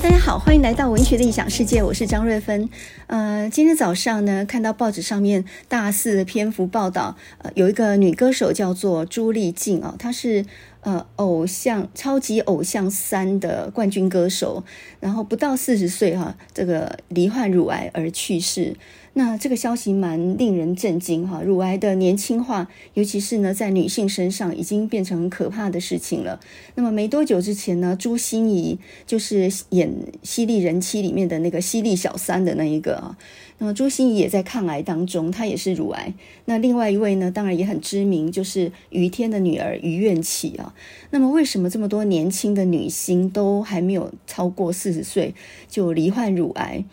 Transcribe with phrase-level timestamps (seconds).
[0.00, 2.68] 大家好，欢迎来到文学的异想世界，我是张瑞芬。
[3.08, 10.46] 呃，今天早上呢，看到报纸上面大肆的篇幅报道，呃，有一个女歌手叫做朱丽静啊，她是
[10.82, 14.62] 呃偶像超级偶像三的冠军歌手，
[15.00, 18.76] 然后不到四十岁哈、啊，这个罹患乳癌而去世。
[19.18, 26.38] 那这个消息蛮令人震惊哈，乳癌的年轻化，尤其是呢在女性身上，已经变成可怕的事情了。
[26.76, 29.90] 那么没多久之前呢，朱心怡就是演
[30.22, 33.18] 《犀利人妻》里面的那个犀利小三的那一个啊。
[33.58, 36.14] 那么朱心怡也在抗癌当中，她也是乳癌。
[36.44, 40.72] 那另外一位呢，当然也很知名，就是于天的女儿于愿綺啊。
[41.10, 45.34] 那么为什么这么多年轻的女星都还没有超过四十岁
[45.68, 46.84] 就罹患乳癌？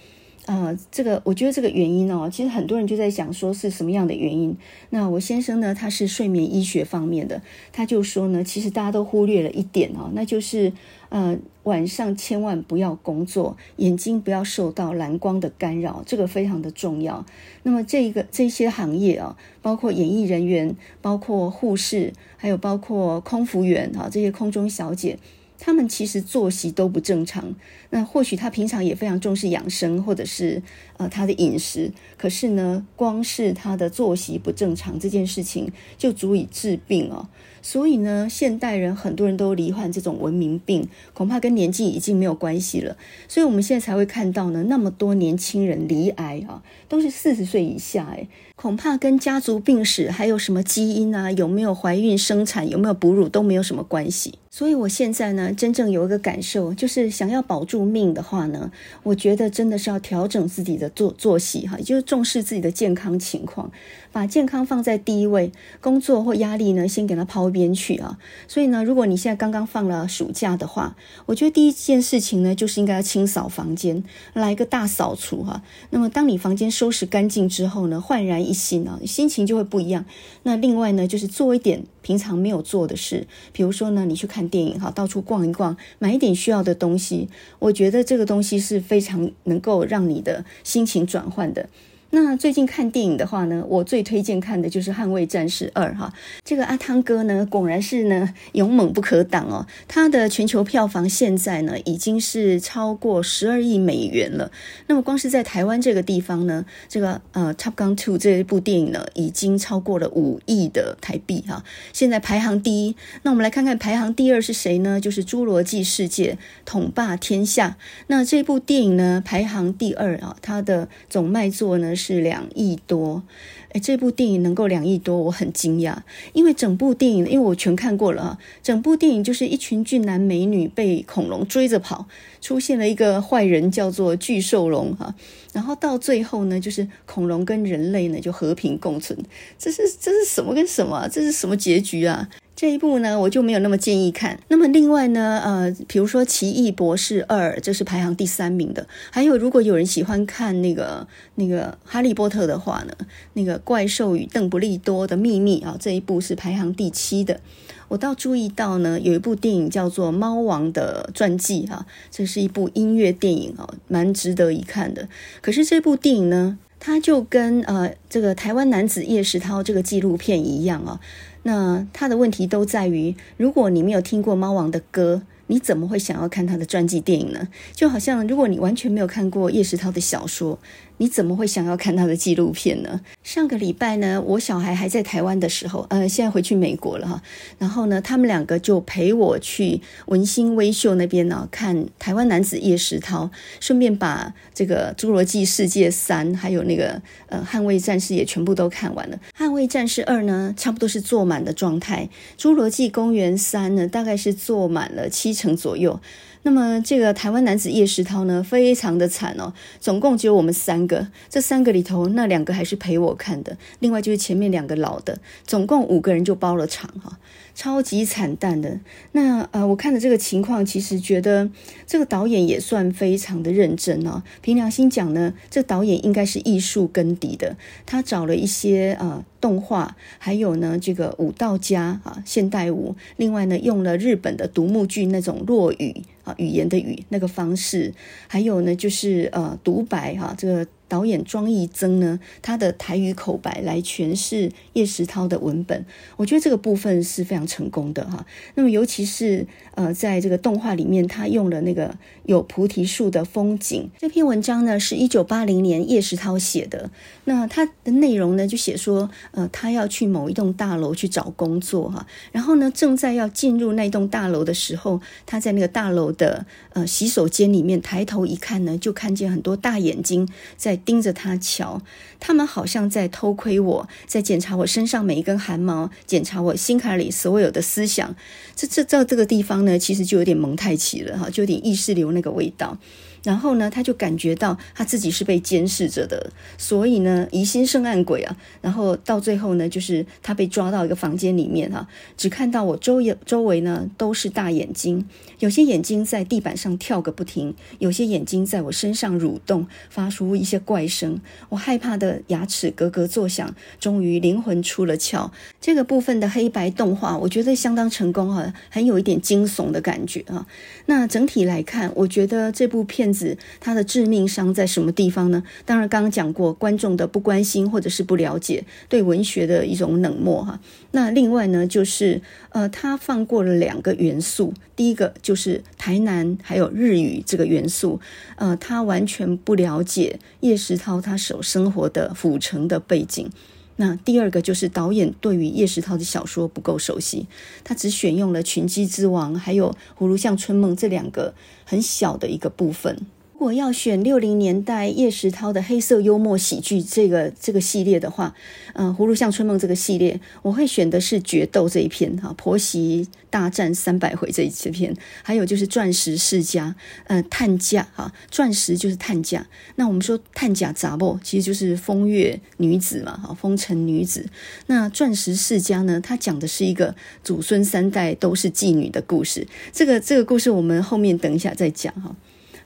[0.46, 4.56] 啊、呃，这个我觉得这个原因哦，其实很多人就在想说是什么样的原因。
[4.92, 7.42] 那我先生呢，他是睡眠医学方面的，
[7.74, 10.72] 他就说呢，其实大家都忽略了一点哦，那就是
[11.10, 17.26] 呃晚上千万不要工作，眼睛不要受到蓝光的干扰，这个非常的重要。
[17.64, 25.18] 那么这个这些行业啊，包括演艺人员，包括护士，还有包括空服员啊，这些空中小姐。
[25.58, 27.56] 他们其实作息都不正常，
[27.90, 30.62] 那或许他平常也非常重视养生，或者是
[30.98, 37.28] 呃他的饮食，可是呢，光是他的作息不正常这件事情就足以致病哦。
[37.62, 42.96] 所以呢，现代人很多人都罹患这种文明病，恐怕跟年纪已经没有关系了。
[43.28, 54.38] 所以我们现在才会看到呢，那么多年轻人罹癌啊，都是四十岁以下，哎，恐怕跟家族病史还有什么基因啊，有没有怀孕生产，有没有哺乳都没有什么关系。
[54.58, 58.72] 所以我现在呢，真正有一个感受，就是想要保住命的话呢，
[59.04, 63.70] 我觉得真的是要调整自己的作作息哈，也就是重视自己的健康情况，
[64.14, 68.18] 把健康放在第一位，工作或压力呢，先给它抛一边去啊。
[68.48, 70.96] 所以呢，如果你现在刚刚放了暑假的话，
[71.26, 75.62] 我觉得第一件事情呢，就是应该要清扫房间，来一个大扫除哈。
[75.90, 80.06] 那么当你房间收拾干净之后呢，焕然一新啊，心情就会不一样。
[80.44, 84.46] 那另外呢，就是做一点平常没有做的事，比如说呢，你去看。
[84.48, 87.28] 电影哈，到处逛一逛，买一点需要的东西，
[87.58, 91.68] 我觉得这个东西是非常能够让你的心情转换的。
[92.16, 96.14] 那最近看电影的话呢，我最推荐看的就是《捍卫战士二》哈。
[96.46, 99.68] 这个阿汤哥呢，果然是呢勇猛不可挡哦。
[99.86, 104.50] 他的全球票房现在呢已经是超过十二亿美元了。
[104.88, 111.66] 那么光是在台湾这个地方呢，这个呃《Top Gun 2》这一部电影呢，已经超过了五亿的台币哈。
[111.92, 112.96] 现在排行第一。
[113.24, 115.02] 那我们来看看排行第二是谁呢？
[115.02, 117.76] 就是《侏罗纪世界》统霸天下。
[118.08, 122.05] 那这部电影呢排行第二啊，它的总卖座呢是。
[122.06, 123.24] 是两亿多，
[123.70, 125.98] 诶，这部电影能够两亿多，我很惊讶，
[126.34, 132.06] 因为整部电影，因为我全看过了啊，整部电影就是一群俊男美女被恐龙追着跑，
[132.40, 135.16] 出现了一个坏人叫做巨兽龙哈，
[135.52, 139.18] 然后到最后呢，就是恐龙跟人类呢就和平共存，
[139.58, 141.10] 这是这是什么跟什么？
[141.12, 142.30] 这是什么结局啊？
[142.56, 144.40] 这一部呢，我就没有那么建议看。
[144.48, 148.88] 那么另外呢，呃，比如说《奇异博士二》，这是排行第三名的。
[149.12, 151.06] 还有，如果有人喜欢看那个
[151.36, 152.94] 那个《哈利波特》的话呢，
[153.34, 157.42] 那个《怪兽与邓不利多的秘密》啊，这一部是排行第七的。
[157.90, 165.10] 我倒注意到呢，有一部电影叫做《猫王的传记》哈，这是一部音乐电影啊，蛮值得一看的。
[165.42, 171.00] 可是这部电影呢，他就跟呃这个台湾男子叶石涛这个纪录片一样啊。
[171.42, 177.48] 那他的问题都在于，如果你没有听过猫王的歌，你怎么会想要看他的传记电影呢？
[177.74, 180.60] 就好像如果你完全没有看过叶石涛的小说。
[180.98, 183.02] 你怎么会想要看他的纪录片呢？
[183.24, 187.22] 上个礼拜呢，我小孩还在台湾的时候，呃，现在回去美国了哈。
[187.60, 193.30] 然后呢，他们两个就陪我去文心威秀那边呢，看台湾男子叶石涛，
[193.60, 199.20] 顺便把这个《侏罗纪世界三》还有那个呃《捍卫战士》也全部都看完了。
[199.38, 202.10] 《捍卫战士二》呢，差不多是坐满的状态，
[202.42, 206.00] 《侏罗纪公园三》呢，大概是坐满了七成左右。
[206.46, 217.18] 那么这个台湾男子叶世涛呢，非常的惨哦，总共只有我们三个，这三个里头那两个还是陪我看的，另外就是前面两个老的，总共五个人就包了场哈。
[217.56, 218.80] 超级惨淡的
[219.14, 221.50] 那呃，我看的这个情况，其实觉得
[221.88, 224.22] 这个导演也算非常的认真哦。
[224.42, 227.56] 凭良心讲呢，这导演应该是艺术根底的。
[227.86, 232.94] 他找了一些呃动画，还有呢这个舞蹈家啊，现代舞。
[233.16, 237.94] 另外呢，用了日本的独幕剧那种落语啊语言的语那个方式，
[238.28, 245.86] 还有呢就是呃独白哈、这个导演庄义增呢，他的台语口白来诠释叶石涛的文本，
[246.18, 248.26] 我觉得这个部分是非常成功的哈。
[248.56, 251.96] 那么尤其是呃，在这个动画里面，他用了那个
[252.26, 253.90] 有菩提树的风景。
[254.00, 256.90] 这篇文章呢，是一九八零年叶石涛写的。
[257.26, 271.82] 那他的内容呢，就写说，呃，他要去某一栋大楼去找工作哈，然后呢，正在要进入那栋大楼的时候，他在那个大楼的呃洗手间里面抬头一看呢，就看见很多大眼睛在盯着他瞧，
[272.20, 278.16] 他们好像在偷窥我，在检查我身上每一根汗毛，检查我心坎里所有的思想。
[278.56, 282.78] 这这到这个地方呢，其实就有点蒙太奇了哈，就有点意识流那个味道。
[283.26, 288.38] 然后呢，他就感觉到他自己是被监视着的，所以呢，疑心生暗鬼啊。
[288.62, 295.04] 然后到最后呢，就是他被抓到一个房间里面哈，只看到我周围周围呢都是大眼睛，
[295.40, 301.20] 有些眼睛在地板上跳个不停，有些眼睛在我身上蠕动，发出一些怪声。
[301.50, 305.32] 我害怕的牙齿咯咯作响，终于灵魂出了窍。
[305.60, 310.46] 这个部分的黑白动画，我觉得相当成功哈，很有一点惊悚的感觉啊。
[310.86, 313.38] 那整体来看，我觉得这部片子。
[313.62, 315.42] 他的致命伤在什么地方呢？
[315.66, 320.60] 当然，刚刚讲过观众的不关心或者是不了解，对文学的一种冷漠哈。
[320.92, 328.02] 那另外呢，就是呃，他放过了两个元素，第一个就是台南还有日语这个元素，
[328.36, 333.30] 呃，他完全不了解叶石涛他所生活的府城的背景。
[333.78, 337.28] 那第二个就是导演对于叶石涛的小说不够熟悉，
[337.64, 341.34] 他只选用了群鸡之王还有葫芦巷春梦这两个
[341.66, 343.06] 很小的一个部分。
[343.36, 348.34] 如果要选六零年代叶石涛的黑色幽默喜剧这个这个系列的话，
[348.76, 356.74] 嗯、《葫芦巷春梦》这个系列，我会选的是《决斗》这一篇哈，《婆媳大战三百回》这一这篇，还有就是《钻石世家》
[357.08, 359.46] 呃，探假哈，钻石就是探假。
[359.76, 364.26] 那我们说探假查某，其实就是风月女子嘛哈，风尘女子。
[364.68, 369.46] 那《钻石世家》呢，它讲的是一个祖孙三代都是妓女的故事。
[369.74, 372.16] 这个这个故事我们后面等一下再讲哈。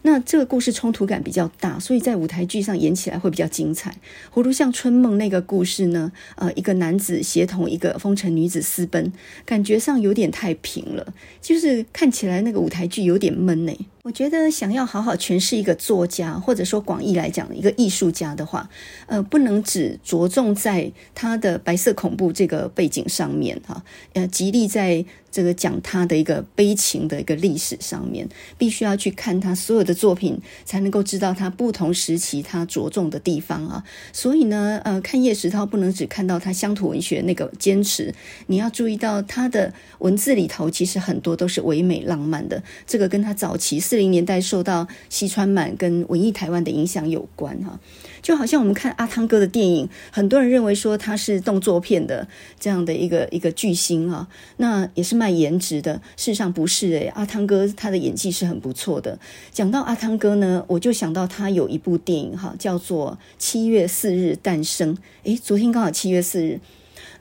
[0.02, 3.96] 那这个故事冲突感比较大，所以在舞台剧上演起来会比较精彩。
[4.34, 9.12] 葫芦像春梦那个故事呢，呃，一个男子协同一个风尘女子私奔，
[9.46, 13.74] 感觉上有点太平了，就是看起来那个舞台剧有点闷呢。
[14.10, 18.68] 我觉得想要好好诠释一个作家，或者说广义来讲一个艺术家的话，
[19.06, 23.84] 呃，不能只着重在他的白色恐怖这个背景上面哈，
[24.14, 28.28] 呃，极力在这个讲他的一个悲情的一个历史上面，
[28.58, 33.84] 必须要去看他所有的作品，才能够知道他不同时期他着重的地方啊。
[34.12, 38.12] 所以呢，呃，看叶石涛不能只看到他乡土文学那个坚持，
[38.48, 43.78] 你要注意到他的文字里头其实很多都是唯美浪漫的，这个跟他早期。
[43.80, 47.80] 四零年代受到西川满跟文艺台湾的影响有关哈，
[48.22, 52.28] 就好像我们看阿汤哥的电影，很多人认为说他是动作片的
[52.60, 59.20] 这样的一个一个巨星哈，那也是卖颜值的，事实上不是诶，阿汤哥他的演技是很不错的。
[59.52, 64.96] 讲到阿汤哥呢，我就想到他有一部电影哈，叫做《七月四日诞生》。
[65.24, 66.60] 诶，昨天刚好七月四日，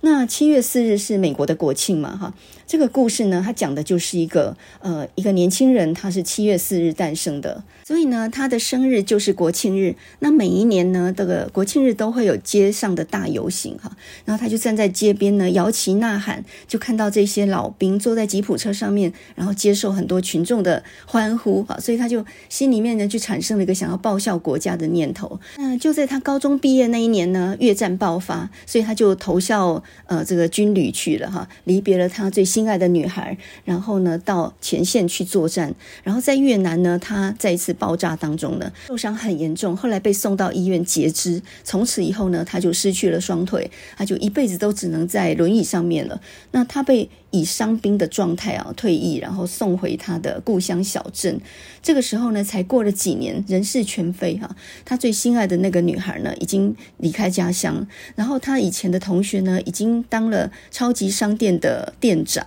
[0.03, 2.33] 那七月四日是美国的国庆嘛哈。
[2.69, 9.96] 这个故事呢，它讲的就是一个呃一个年轻人，他是七月四日诞生的，所以呢，他的生日就是国庆日。
[10.19, 13.96] 那每一年呢，这个国庆日都会有街上的大游行哈，
[14.26, 25.41] 然后他就站在街边呢，摇旗呐喊，就看到这些老兵坐在吉普车上面，然后接受很多群众的欢呼哈，所以他就心里面呢就产生了一个想要报效国家的念头。
[25.56, 35.74] 那就在他高中毕业那一年呢，越战爆发，所以他就投效呃这个军旅去了哈，离别了他最心爱的女孩，然后呢，到前线去作战，
[36.05, 46.20] 然后在越南呢，他再一次爆炸当中呢，受伤很严重，后来被送到医院截肢，从此以后呢，他就失去了双腿，他就一辈子都只能在轮椅上面了。
[46.51, 51.41] 那他被以伤兵的状态啊退役，然后送回他的故乡小镇。
[51.82, 54.55] 这个时候呢，才过了几年，人事全非哈。
[54.85, 62.44] 他最心爱的那个女孩呢，已经离开家乡，然后他以前的同学呢，已经当了超级商店的店长。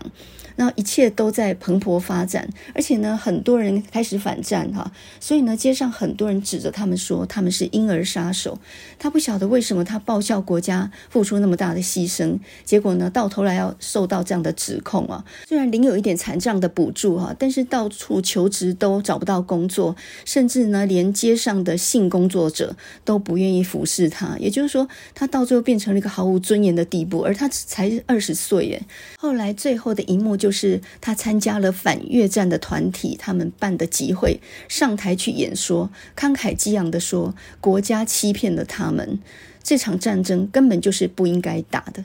[0.62, 8.60] 那一切都在蓬勃发展，而且呢，很多人开始反战哈，所以呢，街上很多人指着他们说他们是婴儿杀手。
[9.00, 15.26] 他不晓得为什么他报效国家付出那么大的牺牲，结果呢，到头来要受到这样的指控啊。
[15.48, 24.38] 虽然领有一点残障的补助哈，但是到处求职都找不到工作，甚至呢，连街上的性工作者都不愿意服侍他。
[24.38, 28.84] 也就是说，他到最后变成了一个毫无尊严的地步，而他才二十岁耶。
[29.18, 30.51] 后来最后的一幕就。
[30.52, 39.18] 就是他参加了反越战的团体他们办的集会，上台去演说，慷慨激昂地说国家欺骗了他们，
[39.64, 42.04] 这场战争根本就是不应该打的。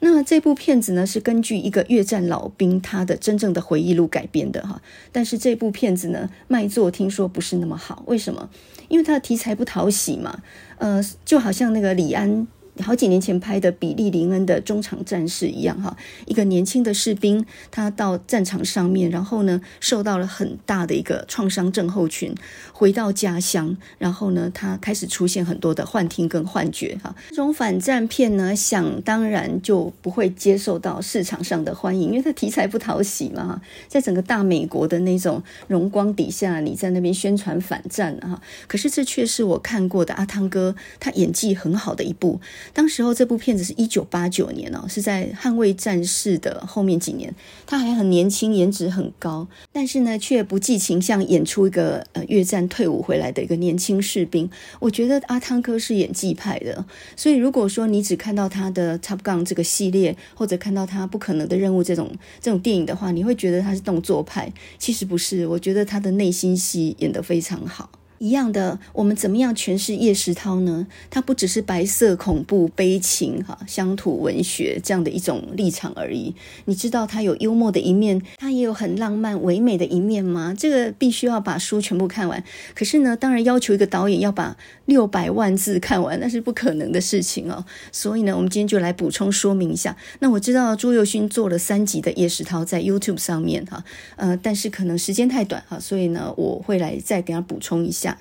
[0.00, 4.82] 那这部片子呢，是根据一个越战老兵他的真正的回忆录改编的哈，
[5.12, 8.50] 但是这部片子呢，卖座听说不是那么好，为什么？
[8.88, 10.42] 因为它的题材不讨喜嘛，
[10.78, 12.48] 呃，就好像那个李安。
[12.82, 22.34] 好几年前拍的比利林恩的中场战事一样哈，一个年轻的士兵，他到战场上面，然后呢，受到了很大的一个创伤症候群，
[22.72, 27.14] 回到家乡，然后呢，他开始出现很多的幻听跟幻觉哈。
[27.30, 33.62] 这种反战片呢，想当然就不会接受到市场上的欢迎，因为它题材不讨喜嘛哈。
[33.86, 42.40] 在整个大美国的那种荣光底下，你在那边宣传反战哈，可是这却是我看过的阿汤哥他演技很好的一部。
[42.72, 47.34] 当时候这部片子是一九八九年哦，是在捍卫战士的后面几年，
[47.66, 54.48] 他还很年轻，颜值很高，但是呢，却不计形象演出一个呃越战退伍回来的一个年轻士兵。
[54.80, 56.84] 我觉得阿汤哥是演技派的，
[57.16, 67.90] 所以如果说你只看到他的 Top Gun 这个系列，或者看到他不可能的任务这种这种电影的话，你会觉得他是动作派，其实不是，我觉得他的内心戏演得非常好。
[68.24, 70.86] 一样的，我们怎么样诠释叶石涛呢？
[71.10, 76.34] 他不只是白色恐怖、悲情、哈乡土文学这样的一种立场而已。
[76.64, 80.54] 你知道他有幽默的一面，他也有很浪漫唯美的一面吗？
[80.58, 82.42] 这个必须要把书全部看完。
[82.74, 87.66] 可是呢，当然要求一个导演要把六百万字看完，那是不可能的事情哦。
[87.92, 89.94] 所以呢，我们今天就来补充说明一下。
[90.20, 93.84] 那我知道朱宥勋做了三集的叶石涛在 YouTube 上面哈，
[94.16, 98.13] 呃，但是可能时间太短哈，所以呢，我会来再给他补充一下。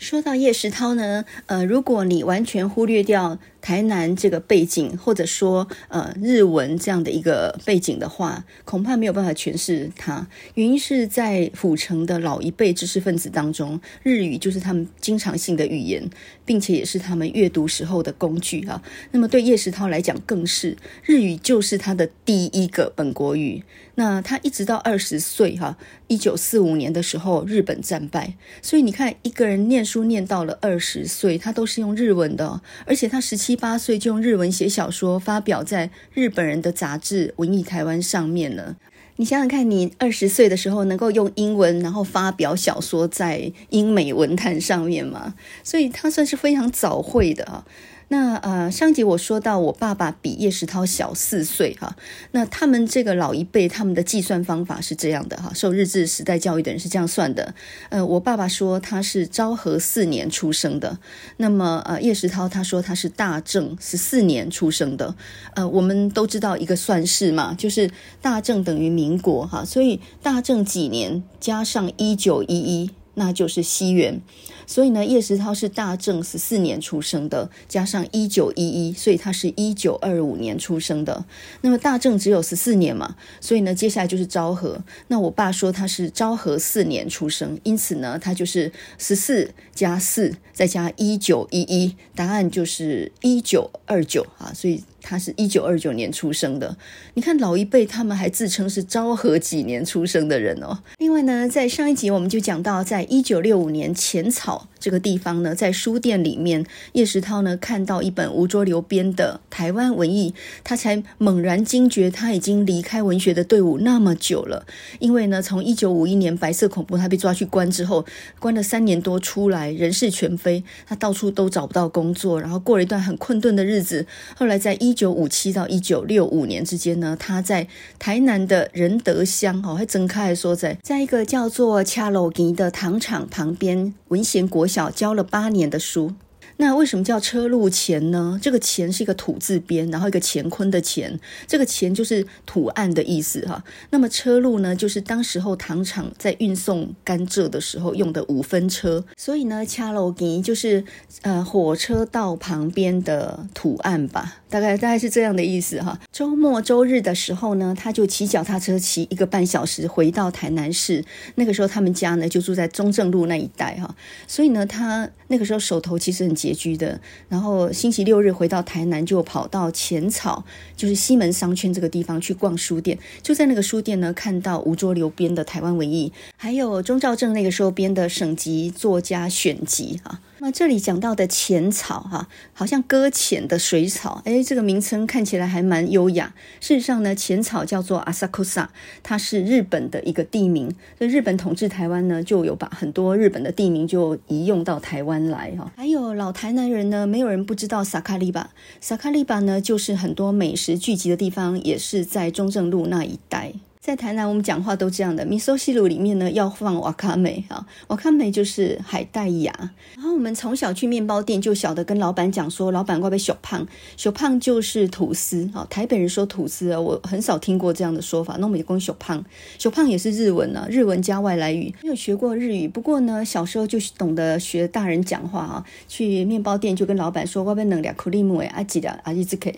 [0.00, 10.26] 说到叶世涛呢，呃，如果你完全忽略掉台南这个背景，或者说呃日文这样的一个背景的话，恐怕没有办法诠释它。
[10.54, 16.08] 原因是在府城的老一辈知识分子当中，日语就是他们经常性的语言，
[16.44, 18.82] 并且也是他们阅读时候的工具啊。
[19.10, 23.62] 那么对叶石涛来讲，更是日语就是他的第一个本国语。
[23.96, 25.76] 那他一直到二十岁哈，
[26.06, 38.76] 一九四五年的时候，日本战败，所以你看一个人念书念到了二十岁，他都是用日文的，而且他十七七八岁就用日文写小说，发表在日本人的杂志《文艺台湾》上面了。
[39.16, 45.34] 你想想看，你二十岁的时候能够用英文然后发表小说在英美文坛上面吗？
[45.64, 47.64] 所以他算是非常早会的啊。
[48.12, 51.94] 那呃，上集我说到我爸爸比叶石涛小四岁哈，
[52.32, 57.54] 那他们这个老一辈他们的计算方法是这样的哈，受日治时代教育的人是这样算的，
[57.88, 60.98] 呃，我爸爸说他是昭和四年出生的，
[61.36, 65.14] 那么呃叶石涛他说他是大正十四年出生的，
[65.54, 67.88] 呃，我们都知道一个算式嘛，就是
[68.20, 72.90] 大正等于民国哈，所以大正几年加上一九一一。
[73.14, 74.22] 那就是西元，
[74.70, 81.24] 所以呢，叶石涛是大正十四年出生的，加上一九一一，所以他是一九二五年出生的。
[81.62, 84.80] 那么大正只有十四年嘛，所以呢，接下来就是昭和。
[85.08, 94.84] 那我爸说他是昭和四年出生，因此呢，他就是十四加四再加一九一一，答案就是一九二九啊，所以。
[95.02, 96.76] 他是一九二九年出生的，
[97.14, 100.80] 你看老一辈他们还自称是昭和几年出生的人哦。
[100.98, 114.66] 另外呢，在上一集我们就讲到，在一九六五年浅草这个地方呢，在书店里面，叶石涛呢看到一本吴浊流编的台湾文艺，他才猛然惊觉他已经离开文学的队伍那么久了。
[114.98, 118.04] 因为呢，从一九五一年白色恐怖他被抓去关之后，
[118.38, 124.06] 关了三年多出来，人事全非，他到处都找不到工作，然后过了一段很困顿的日子。
[124.34, 136.14] 后来在一九五七到一九六五年之间呢，他在台南的仁德乡哦，还曾开说在在一个叫做恰楼尼的糖厂旁边文贤国小教了八年的书。
[136.60, 138.38] 那为什么叫车路钱呢？
[138.42, 143.64] 这个钱是一个土字边，然后一个乾坤的钱，这个钱就是图案的意思哈。
[143.88, 150.84] 那么车路呢，就是当时候糖厂在运送甘蔗的时候用的五分车，所以呢，恰楼尼就是
[151.22, 155.98] 呃火车道旁边的图案吧，大概大概是这样的意思哈。
[156.12, 161.02] 周末周日的时候呢，他就骑脚踏车骑一个半小时回到台南市，
[161.36, 166.49] 那个时候他们家呢就住在中正路那一带哈，所以呢，他那个时候手头其实很紧。
[166.50, 170.44] 拮据的，然后星期六日回到台南，就跑到浅草，
[170.76, 172.98] 就是西门商圈这个地方去逛书店。
[173.22, 180.20] 就在那个书店呢，看到吴浊流编的台湾文艺，还有钟兆正那个时候编的省级作家选集啊。
[180.42, 186.34] 那这里讲到的浅草哈，好像搁浅的水草，哎，这个名称看起来还蛮优雅。
[186.60, 188.70] 事实上呢，浅草叫做阿萨库萨，
[189.02, 190.74] 它是日本的一个地名。
[190.96, 195.70] 所以日本统治台湾呢，就有把很多日本的地名就移用到台湾来哈。
[195.76, 198.50] 还有老台南人呢，没有人不知道萨卡利巴。
[198.80, 203.52] 萨卡利巴呢，就是很多美食聚集的地方，也是在中正路那一带。
[203.80, 205.24] 在台南，我们讲话都这样的。
[205.24, 209.50] 米索西鲁里面呢，要放瓦卡梅啊，瓦卡梅就是海带芽。
[209.94, 215.66] 然后我们从小去面包店，就晓得跟老板讲说，老板，我被小胖，小胖就是吐司啊。
[215.70, 218.36] 台北人说吐司啊，我很少听过这样的说法。
[218.38, 219.24] 那我们就讲小胖，
[219.58, 221.74] 小胖也是日文啊，日文加外来语。
[221.82, 225.64] 没有学过日语，不过呢，小时候就懂得学大人讲话啊。
[225.88, 229.50] 去面包店就跟老板说，我被能两克里姆诶，阿吉的阿吉兹克。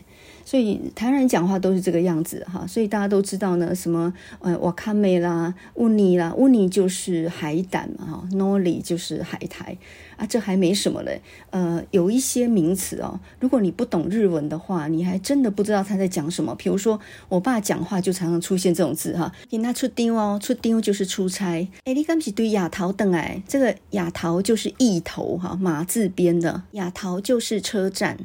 [0.44, 9.76] 所以台湾人讲话都是这个样子哈，所以大家都知道呢，什么呃瓦卡梅啦、乌尼啦，乌尼就是海胆嘛哈，诺里就是海苔
[10.16, 11.20] 啊，这还没什么嘞。
[11.50, 16.54] 呃，有一些名词哦，如果你不懂日文的话，你还真的不知道他在讲什么。
[16.56, 21.68] 比如说，我爸讲话就常常出现这种字哈，给他出丁哦，出丁就是出差。
[21.84, 28.18] 哎，你刚是对亚桃等哎，这个亚桃就是意头哈，马字边的亚桃就是车站。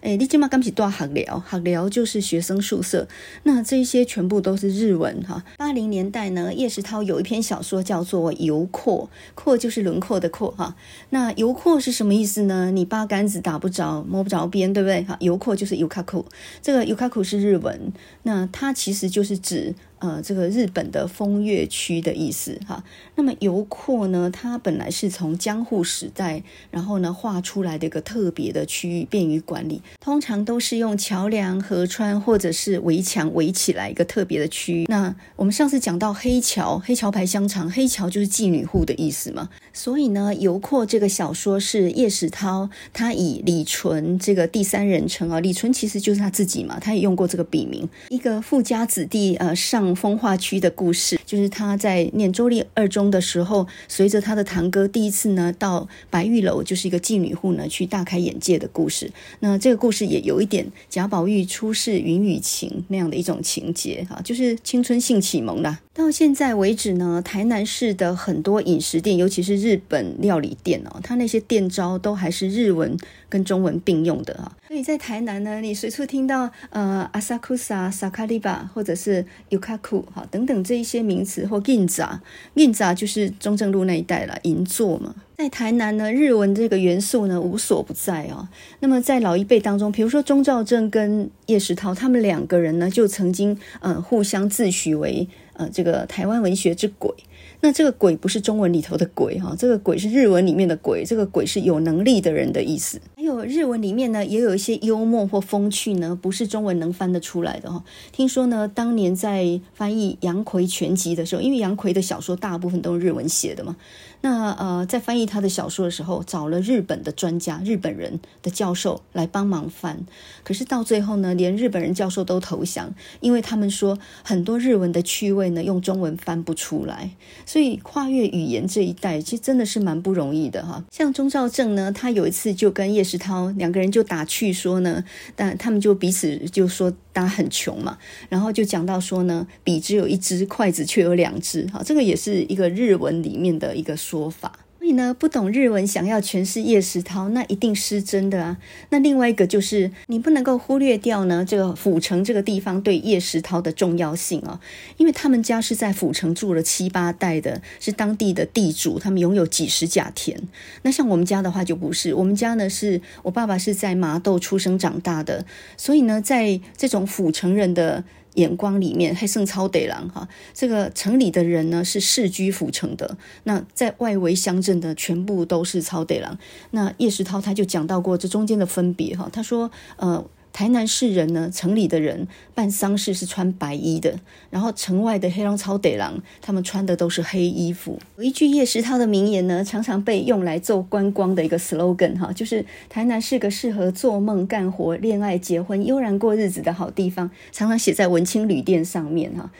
[0.00, 3.06] 哎，你今嘛刚起多学寮，学寮就是学生宿舍。
[3.44, 5.44] 那这些全部都是日文哈。
[5.58, 10.74] 八零年代呢，叶石涛有一篇小说叫做《游廓》，廓就是轮廓的廓哈。
[11.10, 12.70] 那游廓是什么意思呢？
[12.70, 15.02] 你八竿子打不着，摸不着边，对不对？
[15.02, 16.24] 哈，游廓就是游卡库，
[16.60, 17.92] 这个游卡库是日文，
[18.24, 19.74] 那它其实就是指。
[20.02, 22.82] 呃，这个日本的风月区的意思哈。
[23.14, 26.42] 那么游廓呢，它本来是从江户时代，
[26.72, 29.80] 然后呢画出来的一个特别的区域，便于管理。
[30.00, 34.86] 通常都是用桥梁、河川或者是围墙围起来一个特别的区域。
[34.88, 39.50] 那我们上次讲到黑桥，黑桥牌香肠，黑桥就是妓女户的意思嘛。
[39.72, 49.91] 所以呢，游廓这个小说是叶石涛，他以李纯这个第三人称啊，李纯其实就是他自己嘛，他也用过这个笔名，一个富家子弟呃上。
[49.94, 59.10] 风化区的故事，就是他在念周立二中的时候，随着他的堂哥第一次呢到白玉楼，就是一个妓女户呢去大开眼界的故事。
[59.40, 65.80] 那这个故事也有一点贾宝玉初试云雨情那样的一种情节啊，就是青春性启蒙啦。
[65.94, 72.96] 到现在为止呢，台南市的很多饮食店，尤其是日本料理店哦，它那些店招都还是日文
[73.28, 74.50] 跟中文并用的哈。
[74.66, 82.20] 所以在台南呢，你随处听到呃阿萨库萨、萨卡利巴或者是尤卡库哈等等这一些名词，或银座，
[82.54, 85.14] 银座就是中正路那一带了，银座嘛。
[85.36, 88.48] 在台南呢，日文这个元素呢无所不在哦。
[88.80, 95.28] 那么在老一辈当中，比如说钟兆政跟叶石涛，他们两个人呢就曾经呃互相自诩为。
[95.54, 97.12] 呃，这个台湾文学之鬼，
[97.60, 103.00] 那这个鬼不是中文里头的鬼哈，这个鬼是日文里面的鬼，这个鬼是有能力的人的意思。
[103.22, 107.84] 还有日文里面呢，也有一些幽默或风趣呢，不是中文能翻得出来的哈。
[108.10, 113.76] 听说呢，当年在翻译杨逵全集的时候，因为杨逵的小说大部分都是日文写的嘛。
[114.22, 120.04] 那呃，在翻译他的小说的时候，找了日本的专家、日本人的教授来帮忙翻。
[120.42, 127.10] 可是到最后呢，连日本人教授都投降，因为他们说很多日文的趣味呢，用中文翻不出来。
[127.46, 130.84] 所以跨越语言这一代，其实真的是蛮不容易的哈。
[130.90, 135.04] 像钟兆正呢，他有一次就跟叶石涛两个人就打趣说呢，
[135.36, 136.90] 但他们就彼此就说。
[137.14, 137.98] 大家很穷嘛，
[138.30, 144.50] 然后就讲到说呢，笔只有一支，筷子却有两只，哈，这个也是一个日文里面的一个说法。
[144.82, 148.58] 所以呢，不懂日文想要诠释叶石涛，那一定失真的啊。
[148.88, 154.60] 那另外一个就是，你不能够忽略掉呢，这个府城这个地方对叶石涛的重要性啊，
[154.96, 160.36] 因为他们家是在府城住了七八代的，是当地的地主，他们拥有几十甲田。
[160.82, 168.02] 那像我们家的话就不是，我们家呢是我爸爸是在麻豆出生长大的，所以呢，在这种府城人的。
[168.34, 176.38] 眼光里面还剩草地狼哈，这个城里的人呢是世居府城的，那在外围乡镇的全部都是草地狼。
[176.70, 180.24] 那叶世涛他就讲到过这中间的分别哈，他说呃。
[180.52, 187.98] 台南市人呢，城里的人办丧事是穿白衣的，然后城外的黑龙草地狼，他们穿的都是黑衣服。
[188.16, 199.50] 有一句叶石涛的名言呢，常常被用来做观光的一个 slogan 哈，就是台南是个适合做梦、干活、恋爱、结婚、悠然过日子的好地方，常常写在文青旅店上面哈。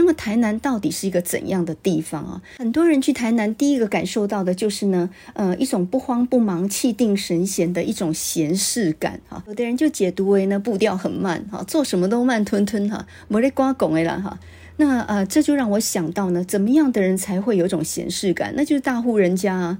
[0.00, 2.40] 那么台南到底是一个怎样的地方啊？
[2.56, 9.44] 很多人去台南，第一个感受到的就是呢，呃，一种不慌不忙、气定神闲的一种闲适感哈。
[9.46, 14.40] 有的人就解读为呢，步调很慢哈，做什么都慢吞吞哈，没得瓜拱的啦哈。
[14.78, 18.54] 那呃，这就让我想到呢，怎么样的人才会有种闲适感？
[18.56, 19.78] 那就是大户人家啊。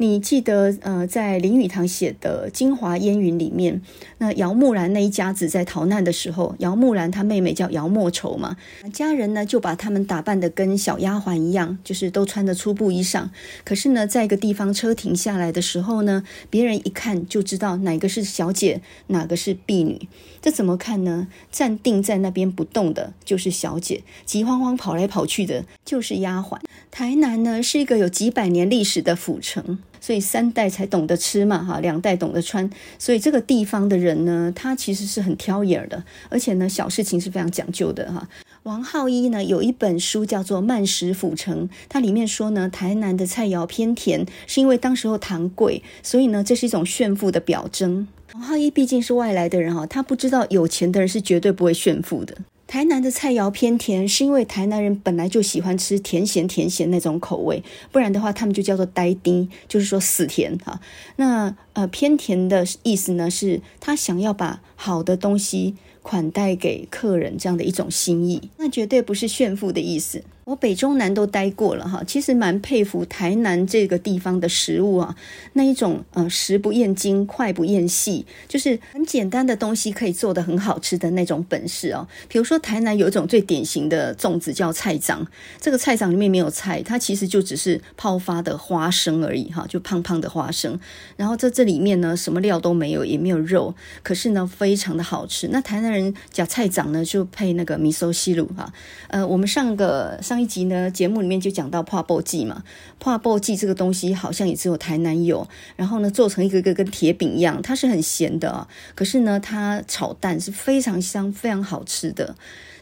[0.00, 3.82] 你记得呃，在林语堂写的《京华烟云》里面，
[4.16, 8.56] 那姚木兰那一家子在逃难的时候，姚木兰她妹妹叫姚莫愁嘛，
[8.94, 13.28] 家人呢就把他们打扮得跟小丫鬟一样，就是都穿着粗布衣裳。
[13.62, 20.08] 可是呢，在一个地方车停下来的时候呢，别人一看就知道哪个是小姐，哪个是婢女。
[20.40, 21.28] 这怎么看呢？
[21.52, 26.58] 站定在那边不动的就是小姐，急慌慌跑来跑去的就是丫鬟。
[26.90, 29.78] 台南呢是一个有几百年历史的府城。
[30.00, 32.68] 所以三代才懂得吃嘛，哈，两代懂得穿。
[32.98, 38.28] 所以这个地方的人呢，他其实是很挑眼的，而且呢，小事情是非常讲究的，哈。
[38.64, 48.06] 王浩一呢有一本书叫做《慢食府城》，它里面说呢，台南的菜肴偏甜，是因为当时候糖贵，所以呢，这是一种炫富的表征。
[48.34, 52.36] 王浩一毕竟是外来的人哈，他不知道有钱的人是绝对不会炫富的。
[52.70, 60.80] 台南的菜肴偏甜，是因为台南人本来就喜欢吃甜咸甜咸那种口味，不然的话，他们就叫做呆丁，就是说死甜哈。
[61.16, 70.22] 那呃偏甜的意思呢，是他想要把好的东西款待给客人这样的一种心意，那绝对不是炫富的意思。
[70.50, 75.14] 我北中南都待过了哈，其实蛮佩服台南这个地方的食物啊，
[75.52, 82.08] 那一种呃食不厌精，快不厌细，就是很简单的东西可以做得很好吃的那种本事哦。
[82.26, 85.24] 比如说台南有一种最典型的粽子叫菜枣，
[85.60, 90.76] 这个菜枣里面没有菜，它其实就只是泡发的花生而已哈，就胖胖的花生。
[91.16, 95.46] 然后在这里面呢，什么料都没有，也没有肉，可是呢非常的好吃。
[95.52, 98.72] 那台南人叫菜枣呢，就配那个味噌汁哈。
[99.06, 100.39] 呃，我们上个上。
[100.40, 102.64] 一集呢，节目里面就讲到破布剂嘛，
[102.98, 112.34] 破布剂这个东西好像也只有台南有，然后呢做成一个个跟铁饼一样，它是很咸的啊，可是呢它炒蛋是非常香、非常好吃的。